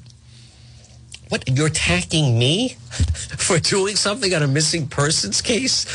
[1.29, 2.69] what you're attacking me
[3.37, 5.87] for doing something on a missing persons case.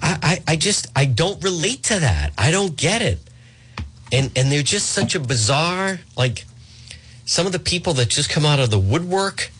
[0.00, 2.32] I, I, I just I don't relate to that.
[2.38, 3.18] I don't get it.
[4.12, 6.44] And and they're just such a bizarre like
[7.24, 9.50] some of the people that just come out of the woodwork.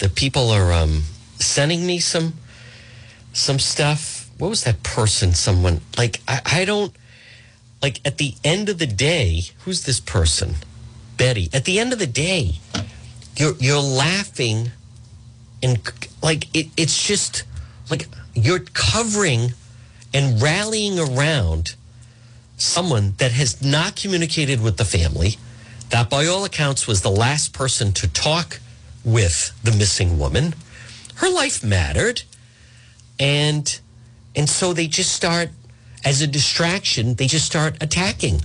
[0.00, 1.02] The people are um,
[1.38, 2.32] sending me some
[3.32, 5.34] some stuff what was that person?
[5.34, 6.92] Someone like I, I don't
[7.80, 10.56] like at the end of the day, who's this person?
[11.16, 11.48] Betty.
[11.52, 12.54] At the end of the day,
[13.36, 14.72] you're you're laughing
[15.62, 15.78] and
[16.24, 17.44] like it, it's just
[17.88, 19.52] like you're covering
[20.12, 21.76] and rallying around
[22.56, 25.36] someone that has not communicated with the family
[25.90, 28.58] that by all accounts was the last person to talk
[29.04, 30.52] with the missing woman
[31.16, 32.22] her life mattered
[33.20, 33.80] and
[34.34, 35.50] and so they just start,
[36.04, 38.42] as a distraction, they just start attacking.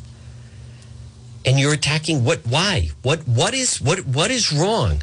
[1.46, 2.40] And you're attacking what?
[2.46, 2.90] Why?
[3.04, 3.28] What?
[3.28, 4.06] What is what?
[4.06, 5.02] What is wrong?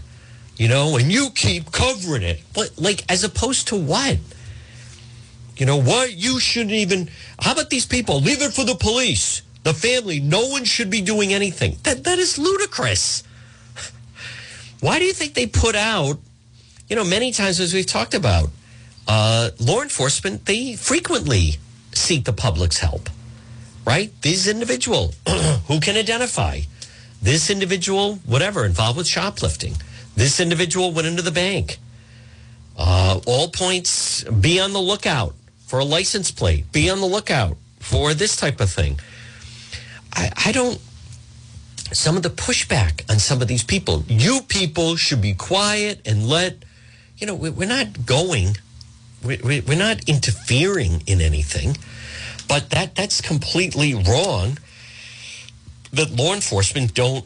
[0.57, 2.41] You know, and you keep covering it.
[2.53, 4.19] But like, as opposed to what?
[5.57, 6.13] You know what?
[6.13, 7.09] You shouldn't even.
[7.39, 8.21] How about these people?
[8.21, 10.21] Leave it for the police, the family.
[10.21, 11.79] No one should be doing anything.
[11.85, 13.23] That that is ludicrous.
[14.81, 16.19] Why do you think they put out?
[16.89, 18.51] You know, many times as we've talked about,
[19.07, 21.59] uh, law enforcement, they frequently
[21.93, 23.11] seek the public's help,
[23.87, 24.11] right?
[24.23, 25.15] This individual
[25.69, 26.61] who can identify
[27.23, 29.75] this individual, whatever, involved with shoplifting.
[30.15, 31.79] This individual went into the bank.
[32.77, 35.35] Uh, all points, be on the lookout
[35.67, 36.71] for a license plate.
[36.73, 38.99] Be on the lookout for this type of thing.
[40.13, 40.81] I, I don't.
[41.93, 44.05] Some of the pushback on some of these people.
[44.09, 46.65] You people should be quiet and let.
[47.17, 48.57] You know, we're not going
[49.25, 51.77] we're not interfering in anything,
[52.49, 54.59] but that that's completely wrong.
[55.93, 57.25] That law enforcement don't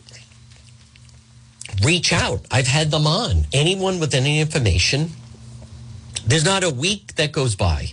[1.83, 2.45] reach out.
[2.51, 3.47] I've had them on.
[3.53, 5.11] Anyone with any information,
[6.27, 7.93] there's not a week that goes by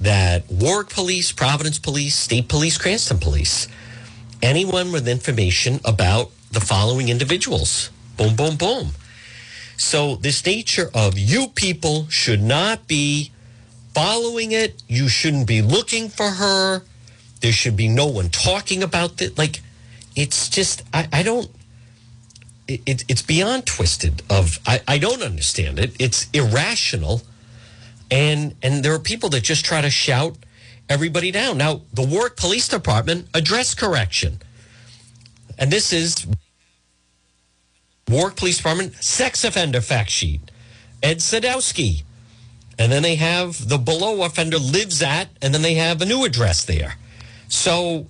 [0.00, 3.68] that Warwick Police, Providence Police, State Police, Cranston Police,
[4.42, 7.90] anyone with information about the following individuals.
[8.16, 8.88] Boom, boom, boom.
[9.78, 13.30] So, this nature of you people should not be
[13.94, 14.82] following it.
[14.88, 16.82] You shouldn't be looking for her.
[17.40, 19.38] There should be no one talking about it.
[19.38, 19.60] Like,
[20.16, 21.48] it's just, I, I don't,
[22.66, 25.94] it, it's beyond twisted of, I, I don't understand it.
[26.00, 27.22] It's irrational.
[28.10, 30.36] And, and there are people that just try to shout
[30.88, 31.56] everybody down.
[31.56, 34.40] Now, the Warwick Police Department address correction.
[35.56, 36.26] And this is
[38.08, 40.40] Warwick Police Department sex offender fact sheet.
[41.02, 42.02] Ed Sadowski.
[42.78, 46.24] And then they have the below offender lives at, and then they have a new
[46.24, 46.94] address there.
[47.48, 48.06] So,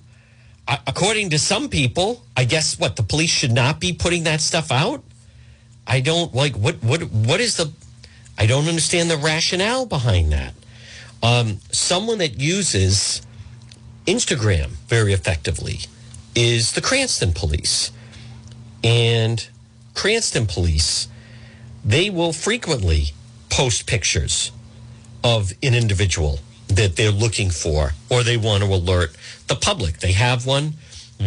[0.67, 4.71] according to some people, I guess what the police should not be putting that stuff
[4.71, 5.03] out.
[5.87, 7.71] I don't like what what what is the.
[8.37, 10.53] I don't understand the rationale behind that.
[11.23, 13.21] Um, someone that uses
[14.05, 15.79] Instagram very effectively
[16.35, 17.91] is the Cranston police.
[18.83, 19.45] And
[19.99, 21.09] Cranston police,
[21.83, 23.07] they will frequently
[23.49, 24.53] post pictures
[25.25, 29.13] of an individual that they're looking for or they want to alert
[29.47, 29.99] the public.
[29.99, 30.75] They have one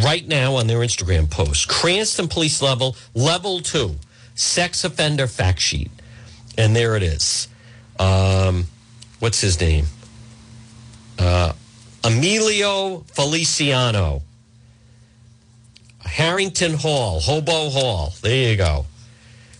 [0.03, 1.69] right now on their Instagram post.
[1.69, 3.97] Cranston police level, level two,
[4.37, 5.91] sex offender fact sheet.
[6.57, 7.49] And there it is.
[7.99, 8.69] Um,
[9.19, 9.85] what's his name?
[11.19, 11.53] Uh,
[12.03, 14.23] Emilio Feliciano.
[16.05, 18.15] Harrington Hall, Hobo Hall.
[18.23, 18.87] There you go.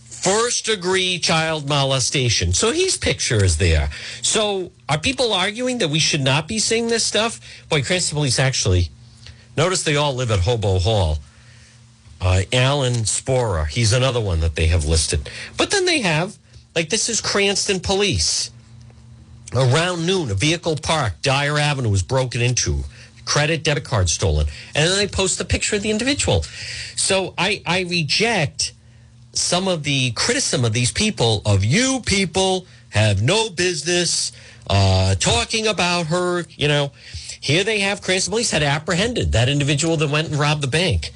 [0.05, 2.53] First degree child molestation.
[2.53, 3.89] So his picture is there.
[4.21, 7.41] So are people arguing that we should not be seeing this stuff?
[7.67, 8.89] Boy, Cranston Police actually,
[9.57, 11.19] notice they all live at Hobo Hall.
[12.21, 15.29] Uh, Alan Spora, he's another one that they have listed.
[15.57, 16.37] But then they have,
[16.73, 18.49] like, this is Cranston Police.
[19.53, 22.85] Around noon, a vehicle parked, Dyer Avenue was broken into
[23.25, 24.47] credit debit card stolen.
[24.75, 26.43] And then they post the picture of the individual.
[26.95, 28.73] So i i reject
[29.33, 34.31] some of the criticism of these people of you people have no business
[34.69, 36.91] uh, talking about her you know.
[37.39, 41.11] Here they have Cranston police had apprehended that individual that went and robbed the bank.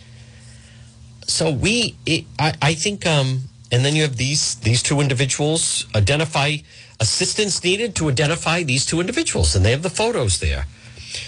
[1.25, 5.85] So we it, I, I think um and then you have these these two individuals
[5.95, 6.57] identify
[6.99, 9.55] assistance needed to identify these two individuals.
[9.55, 10.65] And they have the photos there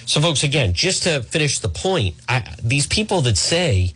[0.05, 3.93] so, folks, again, just to finish the point, I, these people that say,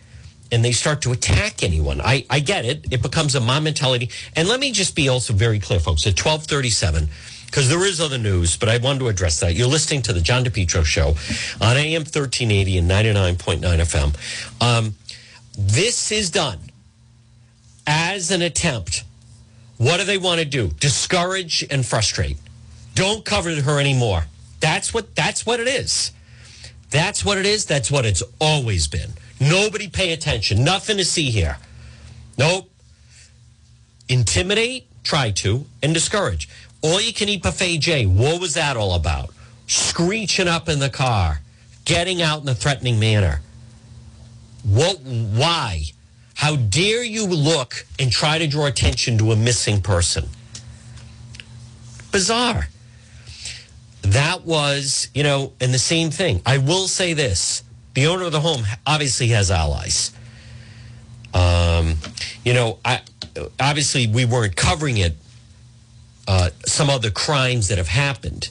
[0.51, 1.99] and they start to attack anyone.
[1.99, 2.85] I, I get it.
[2.91, 4.09] It becomes a mob mentality.
[4.35, 6.05] And let me just be also very clear, folks.
[6.05, 7.09] At 1237,
[7.47, 9.55] because there is other news, but I wanted to address that.
[9.55, 11.15] You're listening to the John DePetro Show
[11.59, 14.61] on AM 1380 and 99.9 FM.
[14.61, 14.95] Um,
[15.57, 16.59] this is done
[17.87, 19.03] as an attempt.
[19.77, 20.69] What do they want to do?
[20.79, 22.37] Discourage and frustrate.
[22.95, 24.25] Don't cover her anymore.
[24.63, 26.13] That's what that's what it is.
[26.89, 27.65] That's what it is.
[27.65, 29.09] That's what it's always been.
[29.41, 30.63] Nobody pay attention.
[30.63, 31.57] Nothing to see here.
[32.37, 32.71] Nope.
[34.07, 36.47] Intimidate, try to, and discourage.
[36.81, 38.05] All you can eat buffet J.
[38.05, 39.31] What was that all about?
[39.67, 41.41] Screeching up in the car,
[41.83, 43.41] getting out in a threatening manner.
[44.63, 45.83] What why?
[46.35, 50.29] How dare you look and try to draw attention to a missing person?
[52.13, 52.69] Bizarre
[54.03, 56.41] that was, you know, and the same thing.
[56.45, 57.63] I will say this
[57.93, 60.11] the owner of the home obviously has allies.
[61.33, 61.95] Um,
[62.43, 63.01] you know, I,
[63.59, 65.15] obviously we weren't covering it,
[66.27, 68.49] uh, some other crimes that have happened,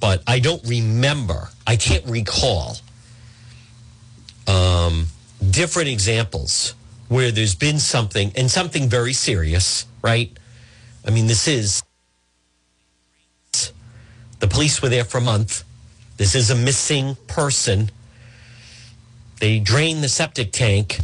[0.00, 2.76] but I don't remember, I can't recall
[4.46, 5.06] um,
[5.50, 6.74] different examples
[7.08, 10.36] where there's been something and something very serious, right?
[11.06, 11.82] I mean, this is
[14.40, 15.64] the police were there for a month.
[16.16, 17.90] This is a missing person.
[19.40, 20.98] They drained the septic tank.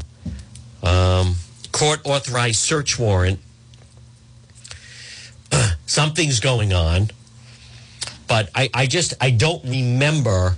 [0.83, 1.37] Um,
[1.73, 3.41] court authorized search warrant.
[5.87, 7.11] Something's going on.
[8.29, 10.57] But I, I just I don't remember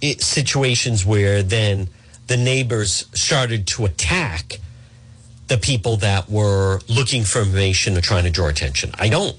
[0.00, 1.88] it, situations where then
[2.28, 4.58] the neighbors started to attack
[5.48, 8.92] the people that were looking for information or trying to draw attention.
[8.98, 9.36] I don't.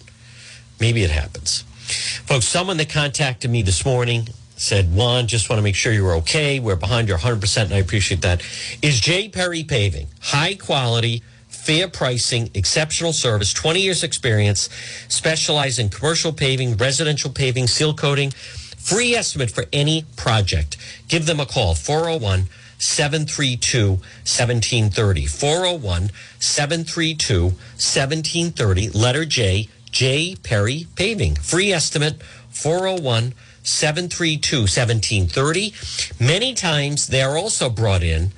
[0.80, 1.64] Maybe it happens.
[1.92, 6.16] Folks, someone that contacted me this morning said, Juan, just want to make sure you're
[6.16, 6.60] okay.
[6.60, 8.44] We're behind you 100%, and I appreciate that.
[8.82, 9.30] Is J.
[9.30, 10.08] Perry Paving.
[10.22, 14.70] High quality, fair pricing, exceptional service, 20 years experience,
[15.08, 20.78] specialize in commercial paving, residential paving, seal coating, free estimate for any project.
[21.08, 22.46] Give them a call, 401
[22.78, 25.26] 732 1730.
[25.28, 30.36] 401 732 1730, letter J J.
[30.36, 31.36] Perry Paving.
[31.36, 33.34] Free estimate 401
[33.64, 35.74] 732 1730.
[36.20, 38.32] Many times they're also brought in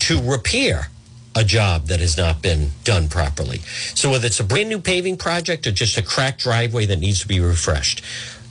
[0.00, 0.88] to repair
[1.34, 3.58] a job that has not been done properly.
[3.94, 7.20] So whether it's a brand new paving project or just a cracked driveway that needs
[7.20, 8.02] to be refreshed,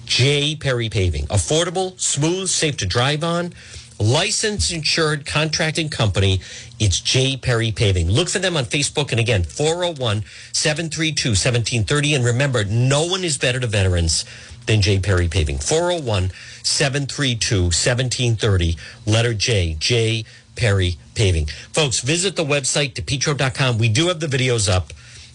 [0.05, 0.55] J.
[0.55, 1.27] Perry Paving.
[1.27, 3.53] Affordable, smooth, safe to drive on
[3.99, 6.39] licensed insured contracting company.
[6.79, 7.35] It's J.
[7.35, 8.09] Perry Paving.
[8.09, 9.11] Look for them on Facebook.
[9.11, 10.23] And again, 401
[10.53, 12.15] 732 1730.
[12.15, 14.23] And remember, no one is better to veterans
[14.65, 14.99] than J.
[14.99, 15.57] Perry Paving.
[15.57, 16.31] 401
[16.63, 18.77] 732 1730.
[19.05, 19.75] Letter J.
[19.77, 20.25] J.
[20.55, 21.47] Perry Paving.
[21.73, 23.77] Folks, visit the website, depetro.com.
[23.77, 24.93] We do have the videos up.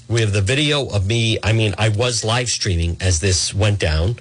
[0.09, 1.39] We have the video of me.
[1.43, 4.17] I mean, I was live streaming as this went down.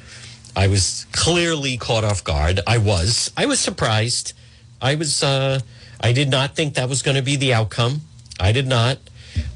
[0.56, 2.62] I was clearly caught off guard.
[2.66, 3.32] I was.
[3.36, 4.34] I was surprised.
[4.82, 5.60] I was, uh,
[6.04, 8.02] I did not think that was going to be the outcome.
[8.40, 8.98] I did not.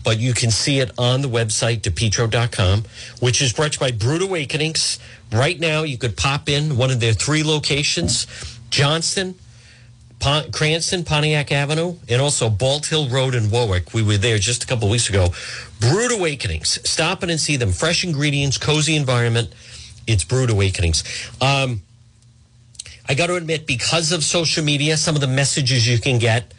[0.03, 2.85] But you can see it on the website, depetro.com,
[3.19, 4.97] which is brought to you by Brewed Awakenings.
[5.31, 8.25] Right now, you could pop in one of their three locations
[8.69, 9.35] Johnston,
[10.19, 13.93] Pon- Cranston, Pontiac Avenue, and also Bald Hill Road in Warwick.
[13.93, 15.27] We were there just a couple weeks ago.
[15.79, 16.79] Brewed Awakenings.
[16.89, 17.71] Stop in and see them.
[17.71, 19.53] Fresh ingredients, cozy environment.
[20.07, 21.03] It's Brewed Awakenings.
[21.39, 21.81] Um,
[23.09, 26.53] I got to admit, because of social media, some of the messages you can get,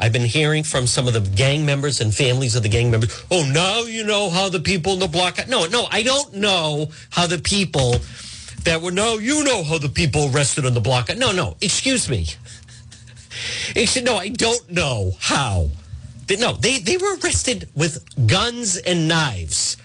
[0.00, 3.22] I've been hearing from some of the gang members and families of the gang members.
[3.30, 5.46] Oh, now you know how the people in the block.
[5.46, 7.96] No, no, I don't know how the people
[8.64, 8.92] that were.
[8.92, 11.14] No, you know how the people arrested on the block.
[11.16, 12.26] No, no, excuse me.
[14.02, 15.68] No, I don't know how.
[16.30, 19.76] No, they, they were arrested with guns and knives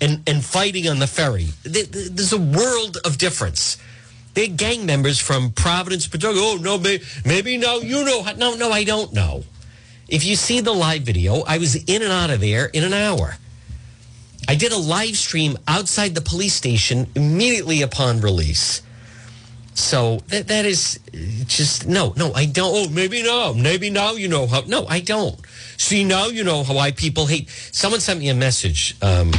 [0.00, 1.48] and, and fighting on the ferry.
[1.64, 3.78] There's a world of difference.
[4.38, 6.40] They're gang members from Providence, Pawtucket.
[6.40, 8.24] Oh, no, maybe, maybe now you know.
[8.36, 9.42] No, no, I don't know.
[10.06, 12.92] If you see the live video, I was in and out of there in an
[12.92, 13.34] hour.
[14.46, 18.80] I did a live stream outside the police station immediately upon release.
[19.74, 21.00] So that that is
[21.46, 22.70] just no, no, I don't.
[22.72, 24.60] Oh, maybe no, maybe now you know how.
[24.68, 25.36] No, I don't.
[25.78, 27.50] See now you know how why people hate.
[27.72, 28.94] Someone sent me a message.
[29.02, 29.32] Um,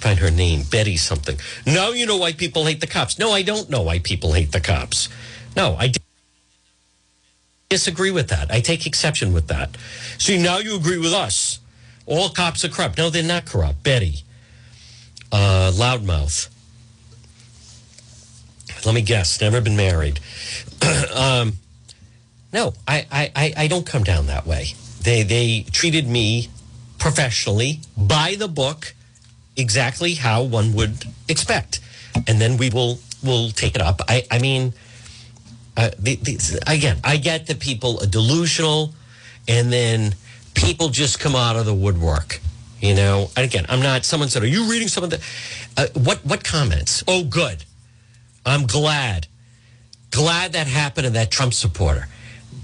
[0.00, 1.38] find her name, Betty something.
[1.66, 3.18] Now you know why people hate the cops.
[3.18, 5.08] No, I don't know why people hate the cops.
[5.56, 5.92] No, I
[7.68, 8.50] disagree with that.
[8.50, 9.76] I take exception with that.
[10.18, 11.60] See, now you agree with us.
[12.06, 12.98] All cops are corrupt.
[12.98, 13.82] No, they're not corrupt.
[13.82, 14.24] Betty,
[15.32, 16.48] uh, loudmouth.
[18.84, 19.40] Let me guess.
[19.40, 20.20] Never been married.
[21.14, 21.54] um,
[22.52, 24.68] no, I, I, I don't come down that way.
[25.02, 26.50] They they treated me
[26.98, 28.94] professionally by the book
[29.60, 31.80] exactly how one would expect.
[32.26, 34.00] And then we will will take it up.
[34.08, 34.72] I, I mean,
[35.76, 38.94] uh, the, the, again, I get that people are delusional,
[39.46, 40.14] and then
[40.54, 42.40] people just come out of the woodwork.
[42.80, 44.04] You know, and again, I'm not.
[44.04, 45.20] Someone said, "Are you reading some of the
[45.76, 46.24] uh, what?
[46.24, 47.04] What comments?
[47.06, 47.64] Oh, good.
[48.46, 49.26] I'm glad.
[50.10, 52.08] Glad that happened to that Trump supporter.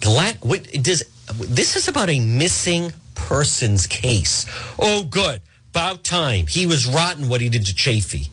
[0.01, 0.39] Glad.
[0.41, 1.05] What does
[1.39, 4.47] this is about a missing persons case?
[4.79, 5.43] Oh, good.
[5.77, 6.47] About time.
[6.47, 8.31] He was rotten what he did to Chafee.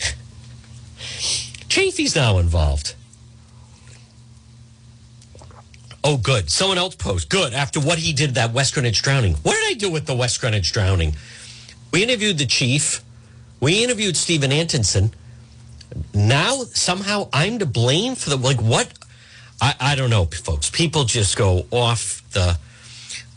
[1.68, 2.96] Chafee's now involved.
[6.02, 6.50] Oh, good.
[6.50, 7.30] Someone else post.
[7.30, 7.54] Good.
[7.54, 9.34] After what he did, that West Greenwich drowning.
[9.44, 11.14] What did I do with the West Greenwich drowning?
[11.92, 13.04] We interviewed the chief.
[13.60, 15.12] We interviewed Stephen Antonson.
[16.12, 18.92] Now, somehow, I'm to blame for the, like, what?
[19.60, 20.68] I, I don't know, folks.
[20.68, 22.58] People just go off the,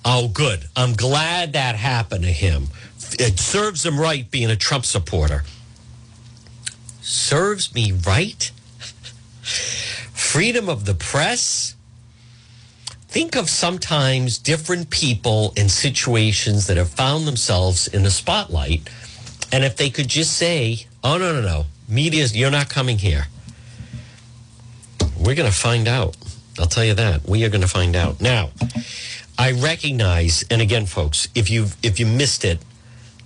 [0.03, 0.63] oh, good.
[0.75, 2.69] I'm glad that happened to him.
[3.15, 5.43] It serves him right being a Trump supporter.
[7.01, 8.51] Serves me right?
[9.41, 11.75] Freedom of the press?
[13.13, 18.89] think of sometimes different people in situations that have found themselves in the spotlight.
[19.51, 23.27] And if they could just say, oh, no, no, no, media's, you're not coming here.
[25.15, 26.17] We're going to find out.
[26.57, 27.29] I'll tell you that.
[27.29, 28.19] We are going to find out.
[28.19, 28.49] Now,
[29.37, 32.59] I recognize, and again, folks, if you if you missed it,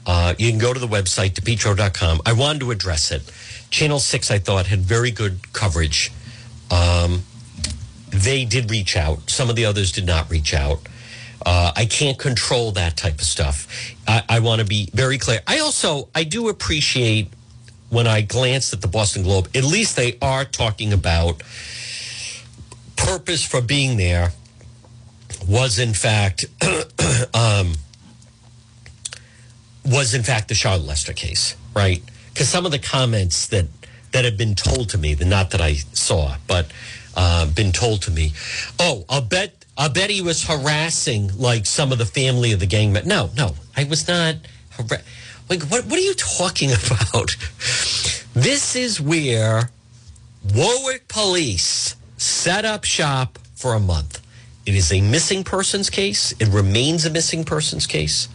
[0.08, 2.22] uh, you can go to the website, depetro.com.
[2.26, 3.30] I wanted to address it.
[3.70, 6.12] Channel 6, I thought, had very good coverage.
[6.72, 7.24] Um,
[8.10, 9.30] they did reach out.
[9.30, 10.80] Some of the others did not reach out.
[11.46, 13.68] Uh, I can't control that type of stuff.
[14.08, 15.42] I, I want to be very clear.
[15.46, 17.30] I also I do appreciate
[17.90, 19.50] when I glanced at the Boston Globe.
[19.54, 21.44] At least they are talking about
[22.96, 24.32] purpose for being there
[25.48, 26.46] was in fact
[27.34, 27.74] um,
[29.88, 32.02] was in fact the Charlotte Lester case, right?
[32.34, 33.66] Because some of the comments that
[34.12, 36.72] that have been told to me, the not that I saw, but
[37.16, 38.32] uh, been told to me.
[38.80, 42.66] Oh, I'll bet I'll bet he was harassing like some of the family of the
[42.66, 42.94] gang.
[42.94, 44.36] But No, no, I was not.
[44.72, 45.00] Har-
[45.50, 45.86] like, what?
[45.86, 47.36] What are you talking about?
[48.34, 49.72] This is where
[50.54, 54.22] Warwick Police set up shop for a month.
[54.66, 56.34] It is a missing persons case.
[56.40, 58.28] It remains a missing persons case.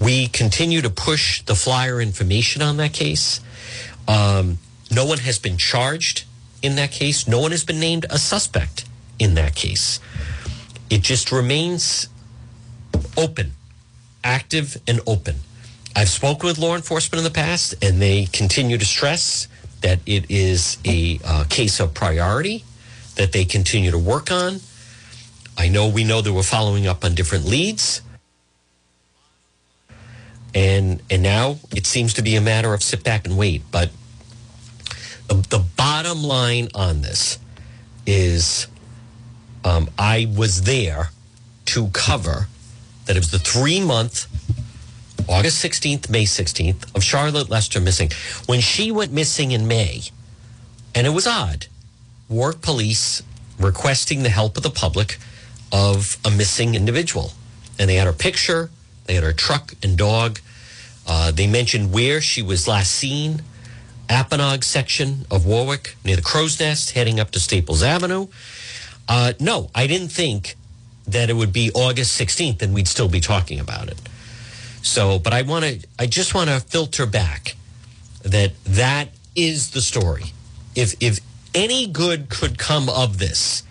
[0.00, 3.40] We continue to push the flyer information on that case.
[4.08, 4.58] Um,
[4.90, 6.24] no one has been charged
[6.62, 7.28] in that case.
[7.28, 8.86] No one has been named a suspect
[9.18, 10.00] in that case.
[10.88, 12.08] It just remains
[13.16, 13.52] open,
[14.24, 15.36] active, and open.
[15.94, 19.48] I've spoken with law enforcement in the past, and they continue to stress
[19.82, 22.64] that it is a uh, case of priority
[23.16, 24.60] that they continue to work on.
[25.58, 28.00] I know we know that we're following up on different leads.
[30.54, 33.62] And and now it seems to be a matter of sit back and wait.
[33.70, 33.90] But
[35.28, 37.38] the, the bottom line on this
[38.06, 38.66] is
[39.64, 41.10] um, I was there
[41.66, 42.48] to cover
[43.06, 44.26] that it was the three month
[45.28, 48.10] August 16th, May 16th of Charlotte Lester missing.
[48.46, 50.02] When she went missing in May,
[50.94, 51.66] and it was odd,
[52.28, 53.22] Warwick police
[53.58, 55.18] requesting the help of the public
[55.72, 57.32] of a missing individual.
[57.78, 58.70] And they had her picture,
[59.10, 60.38] they had her truck and dog.
[61.04, 63.42] Uh, they mentioned where she was last seen,
[64.08, 68.28] Apponaug section of Warwick, near the Crow's Nest, heading up to Staples Avenue.
[69.08, 70.54] Uh, no, I didn't think
[71.08, 74.00] that it would be August 16th and we'd still be talking about it.
[74.82, 77.56] So, but I want to, I just want to filter back
[78.22, 80.26] that that is the story.
[80.76, 81.18] If, if
[81.52, 83.64] any good could come of this,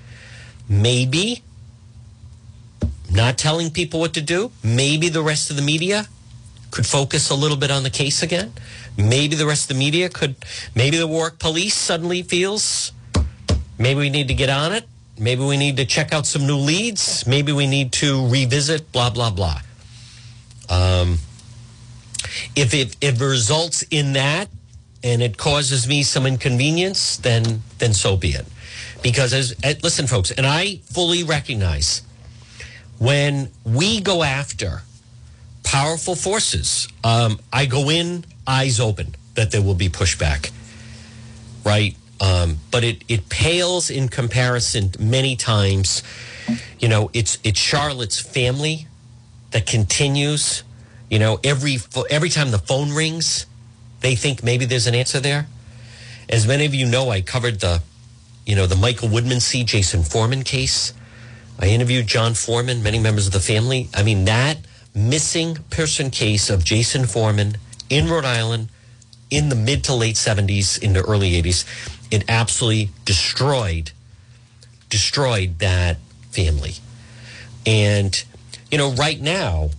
[0.67, 1.43] maybe
[3.11, 6.07] not telling people what to do, maybe the rest of the media
[6.71, 8.53] could focus a little bit on the case again.
[8.97, 10.35] Maybe the rest of the media could,
[10.75, 12.91] maybe the Warwick police suddenly feels
[13.77, 14.85] maybe we need to get on it.
[15.17, 17.27] Maybe we need to check out some new leads.
[17.27, 19.61] Maybe we need to revisit blah, blah, blah.
[20.69, 21.17] Um,
[22.55, 24.49] if it, if it results in that
[25.03, 28.45] and it causes me some inconvenience, then then so be it.
[29.01, 32.01] Because as eh, listen, folks, and I fully recognize
[32.99, 34.83] when we go after
[35.63, 40.51] powerful forces, um, I go in eyes open that there will be pushback,
[41.65, 41.95] right?
[42.21, 46.03] Um, but it it pales in comparison many times.
[46.79, 48.87] You know, it's it's Charlotte's family
[49.51, 50.63] that continues.
[51.09, 51.77] You know, every
[52.09, 53.45] every time the phone rings,
[54.01, 55.47] they think maybe there's an answer there.
[56.29, 57.81] As many of you know, I covered the,
[58.45, 60.93] you know, the Michael Woodmansee, Jason Foreman case.
[61.59, 63.89] I interviewed John Foreman, many members of the family.
[63.93, 64.57] I mean, that
[64.95, 67.57] missing person case of Jason Foreman
[67.89, 68.69] in Rhode Island
[69.29, 71.65] in the mid to late 70s into early 80s,
[72.11, 73.91] it absolutely destroyed
[74.89, 75.97] destroyed that
[76.31, 76.73] family.
[77.65, 78.23] And
[78.71, 79.69] you know, right now,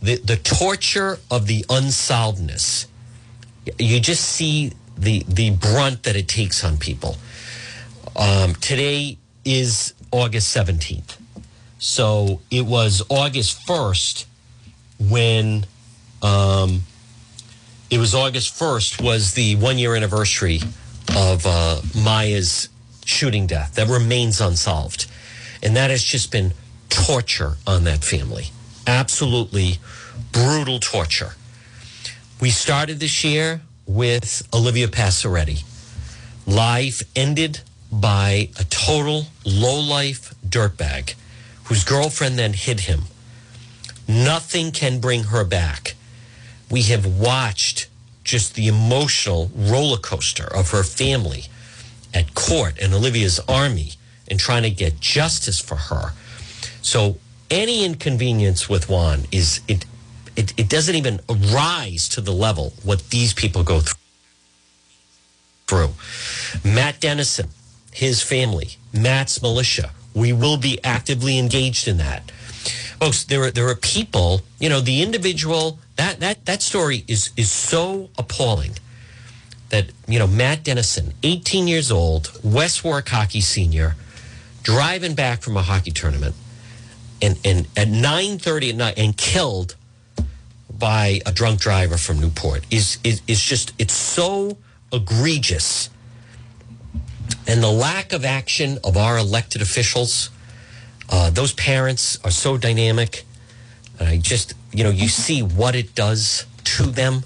[0.00, 2.86] the the torture of the unsolvedness,
[3.78, 7.16] you just see the the brunt that it takes on people.
[8.16, 11.18] Um, today is August seventeenth,
[11.78, 14.26] so it was August first
[15.00, 15.64] when
[16.22, 16.82] um,
[17.90, 20.60] it was August first was the one year anniversary
[21.16, 22.68] of uh, Maya's
[23.06, 25.06] shooting death that remains unsolved,
[25.62, 26.52] and that has just been
[26.90, 28.46] torture on that family.
[28.86, 29.78] Absolutely
[30.30, 31.32] brutal torture.
[32.40, 35.64] We started this year with Olivia Passaretti.
[36.46, 37.60] Life ended
[37.90, 41.14] by a total low life dirtbag
[41.64, 43.02] whose girlfriend then hid him.
[44.06, 45.94] Nothing can bring her back.
[46.70, 47.88] We have watched
[48.24, 51.44] just the emotional roller coaster of her family
[52.14, 53.92] at court and Olivia's army
[54.30, 56.12] and trying to get justice for her.
[56.82, 57.18] So
[57.50, 59.84] any inconvenience with Juan is it,
[60.36, 63.80] it, it doesn't even rise to the level what these people go
[65.66, 65.90] through.
[66.64, 67.48] Matt Dennison,
[67.98, 72.30] his family, Matt's militia, we will be actively engaged in that.
[73.00, 77.30] Folks, there are there are people, you know, the individual that that that story is
[77.36, 78.72] is so appalling
[79.70, 83.96] that you know Matt Dennison, 18 years old, West Warwick hockey senior,
[84.62, 86.34] driving back from a hockey tournament
[87.22, 89.74] and, and at 9.30 at night and killed
[90.70, 94.56] by a drunk driver from Newport is, is, is just, it's so
[94.92, 95.90] egregious.
[97.46, 100.30] And the lack of action of our elected officials,
[101.10, 103.24] uh, those parents are so dynamic.
[103.98, 107.24] And I just, you know, you see what it does to them.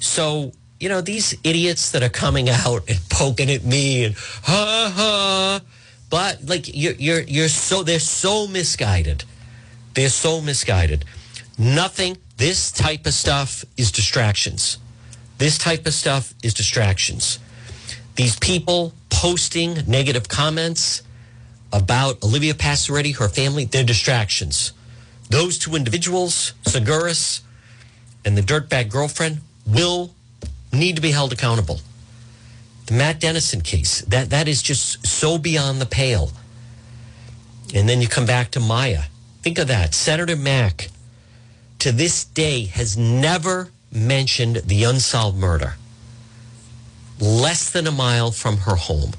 [0.00, 4.92] So, you know, these idiots that are coming out and poking at me and ha
[4.94, 5.60] ha
[6.10, 9.24] but like you're you're you're so they're so misguided.
[9.94, 11.04] They're so misguided.
[11.58, 12.16] Nothing.
[12.36, 14.78] This type of stuff is distractions.
[15.38, 17.38] This type of stuff is distractions.
[18.14, 21.02] These people posting negative comments
[21.72, 24.72] about Olivia Passaretti, her family, they're distractions.
[25.28, 27.40] Those two individuals, Seguris
[28.24, 30.14] and the dirtbag girlfriend, will
[30.72, 31.80] need to be held accountable.
[32.86, 36.30] The Matt Dennison case, that, that is just so beyond the pale.
[37.74, 39.02] And then you come back to Maya.
[39.42, 39.94] Think of that.
[39.94, 40.90] Senator Mack,
[41.80, 45.74] to this day, has never mentioned the unsolved murder.
[47.20, 49.12] Less than a mile from her home.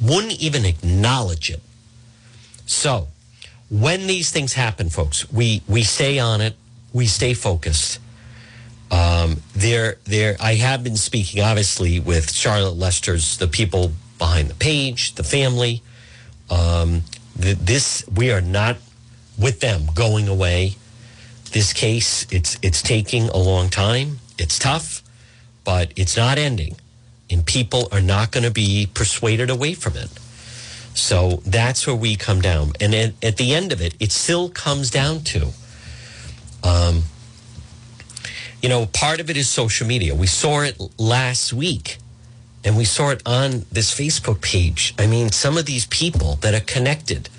[0.00, 1.62] Wouldn't even acknowledge it.
[2.66, 3.08] So,
[3.68, 6.56] when these things happen, folks, we we stay on it,
[6.92, 7.98] we stay focused.
[8.90, 10.36] Um, there, there.
[10.40, 15.82] I have been speaking, obviously, with Charlotte Lester's, the people behind the page, the family.
[16.50, 17.02] Um,
[17.40, 18.78] th- this we are not
[19.38, 20.74] with them going away.
[21.52, 24.18] This case, it's it's taking a long time.
[24.38, 25.02] It's tough,
[25.64, 26.76] but it's not ending,
[27.30, 30.10] and people are not going to be persuaded away from it.
[30.94, 34.48] So that's where we come down, and at, at the end of it, it still
[34.48, 35.52] comes down to.
[36.62, 37.04] Um,
[38.62, 40.14] you know, part of it is social media.
[40.14, 41.96] We saw it last week
[42.62, 44.94] and we saw it on this Facebook page.
[44.98, 47.30] I mean, some of these people that are connected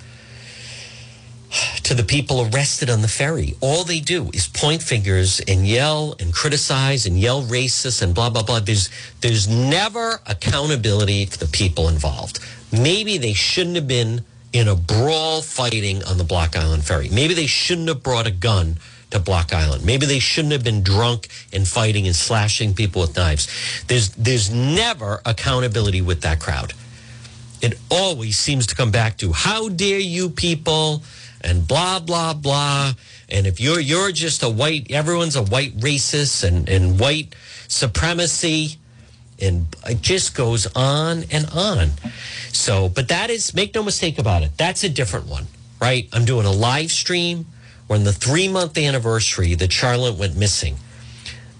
[1.92, 6.16] to the people arrested on the ferry, all they do is point fingers and yell
[6.18, 8.60] and criticize and yell racist and blah blah blah.
[8.60, 8.88] There's
[9.20, 12.40] there's never accountability for the people involved.
[12.72, 14.24] Maybe they shouldn't have been
[14.54, 17.10] in a brawl fighting on the Block Island ferry.
[17.10, 18.78] Maybe they shouldn't have brought a gun
[19.10, 19.84] to Block Island.
[19.84, 23.48] Maybe they shouldn't have been drunk and fighting and slashing people with knives.
[23.88, 26.72] There's there's never accountability with that crowd.
[27.60, 31.02] It always seems to come back to how dare you people
[31.44, 32.92] and blah blah blah.
[33.28, 37.34] And if you're you're just a white everyone's a white racist and, and white
[37.68, 38.76] supremacy
[39.40, 41.90] and it just goes on and on.
[42.52, 44.52] So, but that is make no mistake about it.
[44.56, 45.46] That's a different one,
[45.80, 46.08] right?
[46.12, 47.46] I'm doing a live stream
[47.86, 50.76] when the three month anniversary that Charlotte went missing,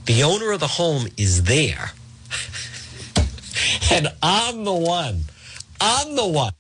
[0.07, 1.93] the owner of the home is there.
[3.93, 5.23] and I'm the one,
[5.81, 6.53] I'm the one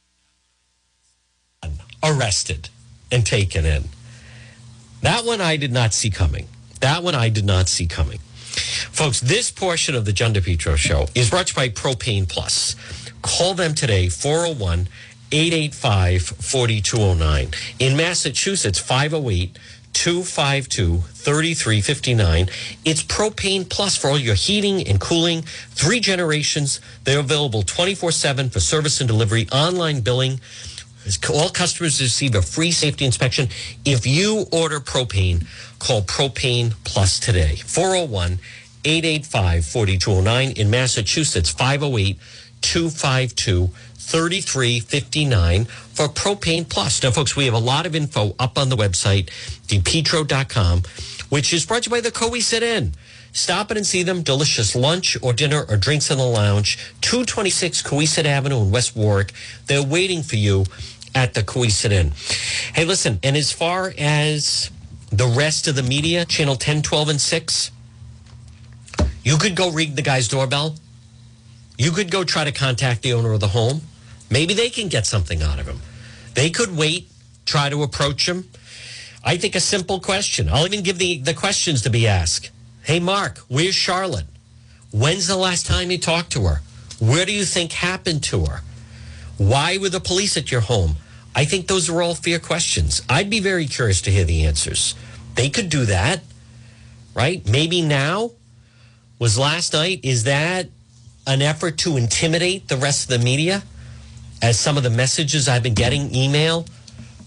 [2.02, 2.68] arrested
[3.12, 3.84] and taken in.
[5.02, 6.48] That one I did not see coming.
[6.80, 8.18] That one I did not see coming.
[8.90, 12.74] Folks, this portion of the John DePetro show is brought to you by Propane Plus.
[13.22, 14.88] Call them today, 401
[15.30, 17.48] 885 4209.
[17.78, 19.58] In Massachusetts, 508
[19.92, 22.48] 252 3359.
[22.84, 25.42] It's Propane Plus for all your heating and cooling.
[25.42, 26.80] Three generations.
[27.04, 30.40] They're available 24 7 for service and delivery, online billing.
[31.32, 33.48] All customers receive a free safety inspection.
[33.84, 35.46] If you order propane,
[35.78, 37.56] call Propane Plus today.
[37.56, 38.38] 401
[38.84, 42.18] 885 4209 in Massachusetts, 508
[42.60, 43.70] 252
[44.02, 47.02] 3359 for Propane Plus.
[47.02, 49.26] Now, folks, we have a lot of info up on the website,
[49.68, 50.82] depetro.com,
[51.28, 52.92] which is brought to you by the Cowesett Inn.
[53.32, 54.22] Stop in and see them.
[54.22, 56.76] Delicious lunch or dinner or drinks in the lounge.
[57.00, 59.32] 226 Cowesett Avenue in West Warwick.
[59.66, 60.66] They're waiting for you
[61.14, 62.12] at the Cowesett Inn.
[62.74, 64.70] Hey, listen, and as far as
[65.10, 67.70] the rest of the media, channel 10, 12, and 6,
[69.24, 70.76] you could go ring the guy's doorbell.
[71.78, 73.82] You could go try to contact the owner of the home.
[74.30, 75.80] Maybe they can get something out of him.
[76.34, 77.08] They could wait,
[77.44, 78.48] try to approach him.
[79.24, 80.48] I think a simple question.
[80.48, 82.50] I'll even give the, the questions to be asked.
[82.82, 84.26] Hey, Mark, where's Charlotte?
[84.90, 86.60] When's the last time you talked to her?
[86.98, 88.60] Where do you think happened to her?
[89.38, 90.96] Why were the police at your home?
[91.34, 93.02] I think those are all fair questions.
[93.08, 94.94] I'd be very curious to hear the answers.
[95.34, 96.22] They could do that,
[97.14, 97.46] right?
[97.48, 98.32] Maybe now
[99.18, 100.00] was last night.
[100.02, 100.68] Is that
[101.26, 103.62] an effort to intimidate the rest of the media?
[104.42, 106.66] As some of the messages I've been getting, email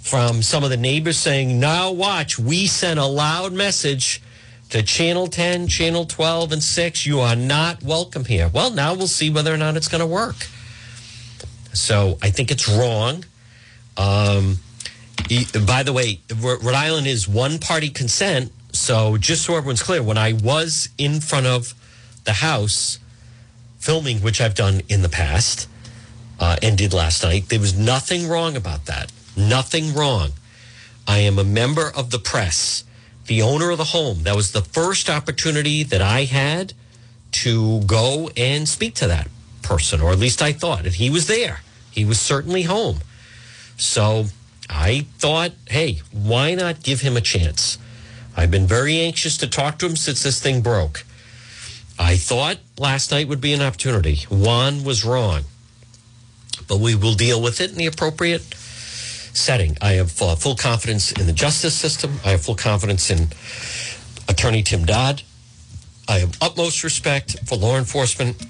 [0.01, 4.21] from some of the neighbors saying, now watch, we sent a loud message
[4.69, 7.05] to Channel 10, Channel 12, and 6.
[7.05, 8.49] You are not welcome here.
[8.53, 10.35] Well, now we'll see whether or not it's going to work.
[11.73, 13.23] So I think it's wrong.
[13.97, 14.59] Um,
[15.65, 18.51] by the way, Rhode Island is one party consent.
[18.71, 21.73] So just so everyone's clear, when I was in front of
[22.25, 22.99] the house
[23.79, 25.67] filming, which I've done in the past
[26.39, 29.11] uh, and did last night, there was nothing wrong about that.
[29.37, 30.31] Nothing wrong.
[31.07, 32.83] I am a member of the press,
[33.27, 34.23] the owner of the home.
[34.23, 36.73] That was the first opportunity that I had
[37.31, 39.27] to go and speak to that
[39.61, 40.85] person, or at least I thought.
[40.85, 41.61] And he was there.
[41.91, 42.99] He was certainly home.
[43.77, 44.25] So
[44.69, 47.77] I thought, hey, why not give him a chance?
[48.35, 51.05] I've been very anxious to talk to him since this thing broke.
[51.97, 54.25] I thought last night would be an opportunity.
[54.29, 55.43] Juan was wrong,
[56.67, 58.41] but we will deal with it in the appropriate
[59.33, 59.77] setting.
[59.81, 62.19] I have uh, full confidence in the justice system.
[62.25, 63.27] I have full confidence in
[64.27, 65.21] Attorney Tim Dodd.
[66.07, 68.45] I have utmost respect for law enforcement.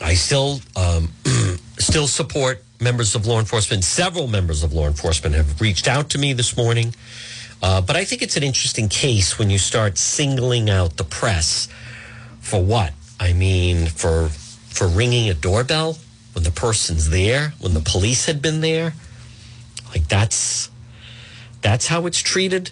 [0.00, 1.12] I still um,
[1.78, 3.84] still support members of law enforcement.
[3.84, 6.94] Several members of law enforcement have reached out to me this morning.
[7.62, 11.68] Uh, but I think it's an interesting case when you start singling out the press
[12.40, 12.92] for what?
[13.18, 15.96] I mean, for for ringing a doorbell
[16.34, 18.92] when the person's there, when the police had been there.
[19.88, 20.70] Like that's
[21.62, 22.70] that's how it's treated.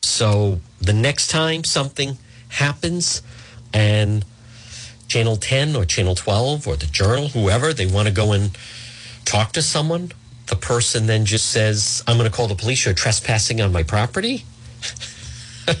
[0.00, 2.16] So the next time something
[2.48, 3.22] happens
[3.72, 4.24] and
[5.12, 8.56] Channel 10 or Channel 12 or the Journal, whoever, they want to go and
[9.26, 10.10] talk to someone,
[10.46, 13.82] the person then just says, I'm going to call the police, you're trespassing on my
[13.82, 14.46] property.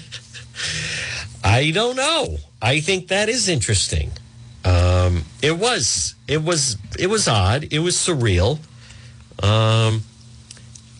[1.42, 2.36] I don't know.
[2.60, 4.10] I think that is interesting.
[4.66, 7.68] Um, it was, it was, it was odd.
[7.70, 8.58] It was surreal.
[9.42, 10.02] Um,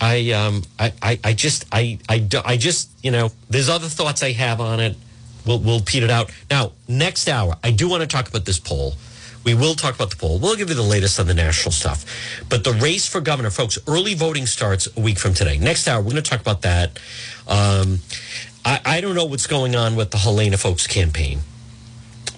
[0.00, 4.22] I, um, I, I, I just, I, I, I just, you know, there's other thoughts
[4.22, 4.96] I have on it.
[5.46, 6.30] We'll, we'll pete it out.
[6.50, 8.94] Now, next hour, I do want to talk about this poll.
[9.44, 10.38] We will talk about the poll.
[10.38, 12.04] We'll give you the latest on the national stuff.
[12.48, 15.58] But the race for governor, folks, early voting starts a week from today.
[15.58, 16.98] Next hour, we're going to talk about that.
[17.48, 17.98] Um,
[18.64, 21.40] I, I don't know what's going on with the Helena Foulkes campaign,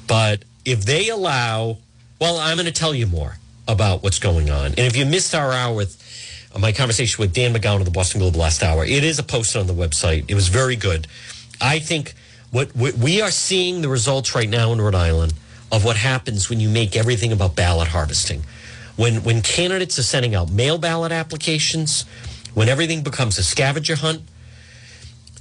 [0.06, 1.76] but if they allow,
[2.18, 3.36] well, I'm going to tell you more
[3.68, 4.66] about what's going on.
[4.66, 6.00] And if you missed our hour with
[6.54, 9.22] uh, my conversation with Dan McGowan of the Boston Globe last hour, it is a
[9.22, 10.24] post on the website.
[10.28, 11.06] It was very good.
[11.60, 12.14] I think
[12.54, 15.34] what, we are seeing the results right now in Rhode Island
[15.72, 18.44] of what happens when you make everything about ballot harvesting.
[18.94, 22.04] When when candidates are sending out mail ballot applications,
[22.54, 24.22] when everything becomes a scavenger hunt,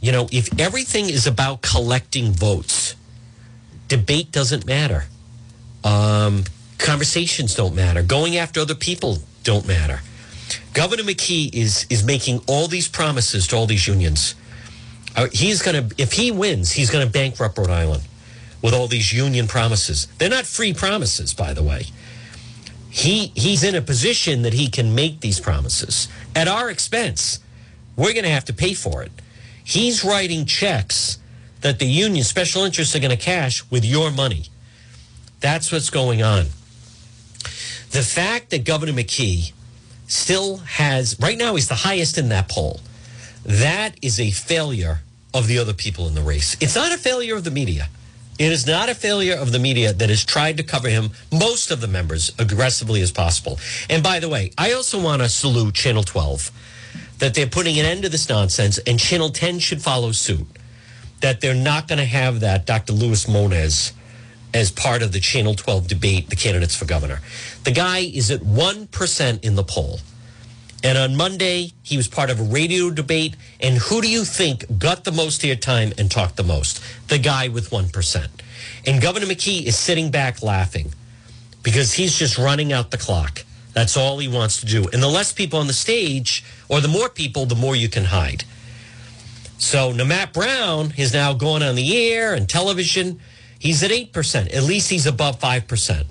[0.01, 2.95] you know, if everything is about collecting votes,
[3.89, 5.05] debate doesn't matter.
[5.83, 6.45] Um,
[6.79, 8.01] conversations don't matter.
[8.01, 10.01] Going after other people don't matter.
[10.73, 14.33] Governor McKee is is making all these promises to all these unions.
[15.15, 18.03] Uh, he's going to, if he wins, he's going to bankrupt Rhode Island
[18.61, 20.07] with all these union promises.
[20.17, 21.85] They're not free promises, by the way.
[22.89, 27.39] He he's in a position that he can make these promises at our expense.
[27.95, 29.11] We're going to have to pay for it.
[29.63, 31.17] He's writing checks
[31.61, 34.45] that the union special interests are going to cash with your money.
[35.39, 36.45] That's what's going on.
[37.91, 39.53] The fact that Governor McKee
[40.07, 42.79] still has, right now, he's the highest in that poll.
[43.45, 45.01] That is a failure
[45.33, 46.55] of the other people in the race.
[46.61, 47.89] It's not a failure of the media.
[48.39, 51.69] It is not a failure of the media that has tried to cover him, most
[51.69, 53.59] of the members, aggressively as possible.
[53.89, 56.51] And by the way, I also want to salute Channel 12
[57.19, 60.47] that they're putting an end to this nonsense, and Channel 10 should follow suit.
[61.21, 62.93] That they're not going to have that Dr.
[62.93, 63.93] Luis Muñoz
[64.53, 67.21] as part of the Channel 12 debate, the candidates for governor.
[67.63, 69.99] The guy is at 1% in the poll.
[70.83, 73.37] And on Monday, he was part of a radio debate.
[73.61, 76.83] And who do you think got the most airtime and talked the most?
[77.07, 78.27] The guy with 1%.
[78.85, 80.93] And Governor McKee is sitting back laughing
[81.63, 83.45] because he's just running out the clock.
[83.73, 84.87] That's all he wants to do.
[84.89, 88.05] And the less people on the stage, or the more people, the more you can
[88.05, 88.43] hide.
[89.57, 93.21] So now Matt Brown is now going on the air and television.
[93.57, 94.53] He's at 8%.
[94.53, 96.05] At least he's above 5%.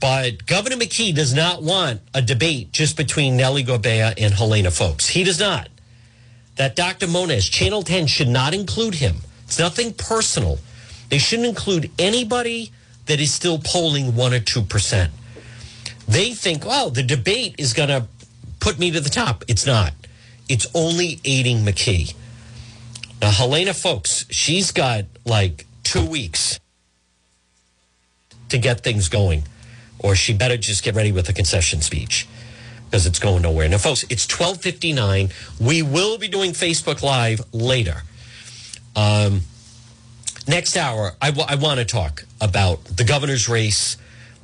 [0.00, 5.08] But Governor McKee does not want a debate just between Nellie Gorbea and Helena Foulkes.
[5.08, 5.68] He does not.
[6.56, 7.06] That Dr.
[7.06, 9.16] Muñoz, Channel 10 should not include him.
[9.44, 10.58] It's nothing personal.
[11.10, 12.72] They shouldn't include anybody
[13.06, 15.10] that is still polling 1 or 2%.
[16.08, 18.06] They think, well, the debate is going to
[18.58, 19.44] put me to the top.
[19.48, 19.92] It's not.
[20.48, 22.14] It's only aiding McKee.
[23.20, 26.58] Now, Helena Foulkes, she's got like two weeks
[28.48, 29.44] to get things going
[30.00, 32.26] or she better just get ready with a concession speech
[32.90, 33.68] because it's going nowhere.
[33.68, 35.30] Now, folks, it's 1259.
[35.60, 38.02] We will be doing Facebook Live later.
[38.96, 39.42] Um,
[40.48, 43.96] next hour, I, w- I want to talk about the governor's race,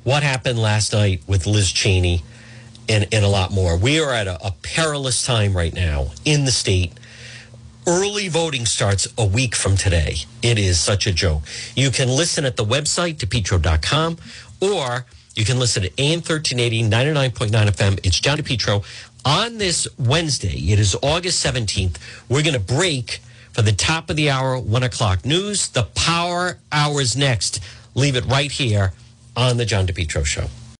[0.03, 2.23] what happened last night with Liz Cheney,
[2.87, 3.77] and, and a lot more.
[3.77, 6.93] We are at a, a perilous time right now in the state.
[7.85, 10.15] Early voting starts a week from today.
[10.41, 11.43] It is such a joke.
[11.75, 14.17] You can listen at the website, depetro.com,
[14.61, 15.05] or
[15.37, 17.99] you can listen to AM 1380, 99.9 FM.
[18.03, 18.83] It's John DePetro.
[19.23, 23.19] On this Wednesday, it is August 17th, we're going to break
[23.53, 25.69] for the top of the hour, 1 o'clock news.
[25.69, 27.59] The power hours next.
[27.93, 28.93] Leave it right here
[29.35, 30.47] on the John DePetro Show.